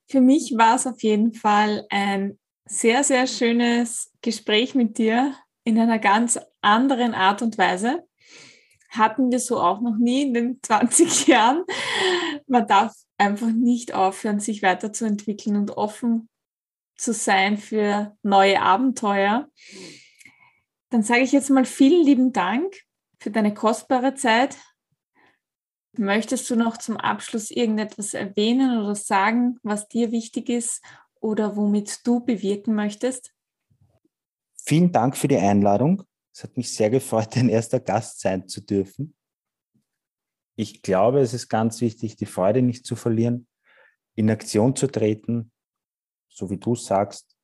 Für 0.09 0.21
mich 0.21 0.55
war 0.57 0.77
es 0.77 0.87
auf 0.87 1.03
jeden 1.03 1.33
Fall 1.35 1.87
ein 1.91 2.39
sehr, 2.65 3.05
sehr 3.05 3.27
schönes 3.27 4.13
Gespräch 4.23 4.75
mit 4.75 4.99
dir 4.99 5.35
in 5.65 5.79
einer 5.79 5.99
ganz 5.99 6.39
anderen 6.61 7.15
Art 7.15 7.43
und 7.43 7.59
Weise. 7.59 8.07
Hatten 8.91 9.31
wir 9.31 9.39
so 9.39 9.61
auch 9.61 9.81
noch 9.81 9.97
nie 9.97 10.23
in 10.23 10.35
den 10.35 10.59
20 10.63 11.27
Jahren. 11.27 11.65
Man 12.47 12.67
darf 12.67 12.95
einfach 13.19 13.51
nicht 13.51 13.95
aufhören, 13.95 14.41
sich 14.41 14.63
weiterzuentwickeln 14.63 15.57
und 15.57 15.73
offen 15.73 16.29
zu 16.97 17.13
sein 17.13 17.57
für 17.57 18.17
neue 18.23 18.61
Abenteuer. 18.61 19.49
Dann 20.91 21.03
sage 21.03 21.23
ich 21.23 21.33
jetzt 21.33 21.51
mal 21.51 21.65
vielen 21.65 22.05
lieben 22.05 22.33
Dank 22.33 22.75
für 23.21 23.31
deine 23.31 23.55
kostbare 23.55 24.15
Zeit. 24.15 24.57
Möchtest 25.97 26.49
du 26.51 26.57
noch 26.57 26.77
zum 26.77 26.97
Abschluss 26.97 27.51
irgendetwas 27.51 28.15
erwähnen 28.15 28.81
oder 28.81 28.95
sagen, 28.95 29.59
was 29.63 29.89
dir 29.89 30.13
wichtig 30.13 30.49
ist 30.49 30.83
oder 31.21 31.57
womit 31.57 32.07
du 32.07 32.21
bewirken 32.25 32.75
möchtest? 32.75 33.33
Vielen 34.65 34.93
Dank 34.93 35.17
für 35.17 35.29
die 35.29 35.37
Einladung. 35.37 36.03
Es 36.35 36.45
hat 36.45 36.57
mich 36.57 36.73
sehr 36.75 36.91
gefreut, 36.91 37.37
dein 37.37 37.49
erster 37.49 37.81
Gast 37.81 38.21
sein 38.21 38.49
zu 38.49 38.61
dürfen. 38.61 39.15
Ich 40.57 40.83
glaube, 40.83 41.21
es 41.21 41.33
ist 41.33 41.49
ganz 41.49 41.81
wichtig, 41.81 42.17
die 42.17 42.27
Freude 42.27 42.63
nicht 42.63 42.85
zu 42.85 42.97
verlieren, 42.97 43.47
in 44.15 44.31
Aktion 44.31 44.77
zu 44.77 44.87
treten, 44.87 45.53
so 46.29 46.51
wie 46.51 46.59
du 46.59 46.75
sagst, 46.75 47.37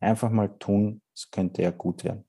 einfach 0.00 0.30
mal 0.30 0.48
tun, 0.58 1.02
es 1.14 1.30
könnte 1.30 1.62
ja 1.62 1.70
gut 1.70 2.04
werden. 2.04 2.24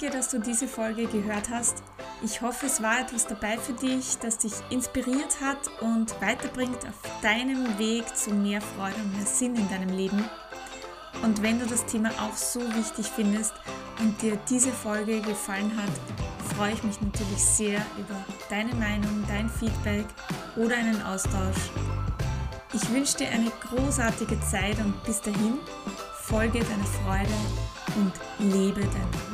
Danke, 0.00 0.16
dass 0.16 0.28
du 0.28 0.38
diese 0.38 0.66
Folge 0.66 1.06
gehört 1.06 1.50
hast. 1.50 1.82
Ich 2.22 2.40
hoffe, 2.40 2.66
es 2.66 2.82
war 2.82 3.00
etwas 3.00 3.26
dabei 3.26 3.58
für 3.58 3.74
dich, 3.74 4.16
das 4.18 4.38
dich 4.38 4.52
inspiriert 4.70 5.40
hat 5.42 5.58
und 5.80 6.18
weiterbringt 6.22 6.86
auf 6.86 7.20
deinem 7.20 7.78
Weg 7.78 8.16
zu 8.16 8.30
mehr 8.30 8.62
Freude 8.62 8.96
und 8.96 9.16
mehr 9.16 9.26
Sinn 9.26 9.56
in 9.56 9.68
deinem 9.68 9.90
Leben. 9.90 10.24
Und 11.22 11.42
wenn 11.42 11.58
du 11.58 11.66
das 11.66 11.84
Thema 11.84 12.10
auch 12.12 12.34
so 12.34 12.60
wichtig 12.74 13.10
findest 13.14 13.52
und 13.98 14.20
dir 14.22 14.38
diese 14.48 14.72
Folge 14.72 15.20
gefallen 15.20 15.72
hat, 15.76 16.56
freue 16.56 16.72
ich 16.72 16.82
mich 16.82 16.98
natürlich 17.02 17.42
sehr 17.42 17.84
über 17.98 18.16
deine 18.48 18.74
Meinung, 18.76 19.24
dein 19.28 19.50
Feedback 19.50 20.06
oder 20.56 20.76
einen 20.76 21.02
Austausch. 21.02 21.70
Ich 22.72 22.88
wünsche 22.90 23.18
dir 23.18 23.28
eine 23.28 23.50
großartige 23.68 24.40
Zeit 24.40 24.78
und 24.78 25.02
bis 25.04 25.20
dahin 25.20 25.58
folge 26.22 26.60
deiner 26.60 26.86
Freude 26.86 27.34
und 27.96 28.12
lebe 28.38 28.80
dein 28.80 29.29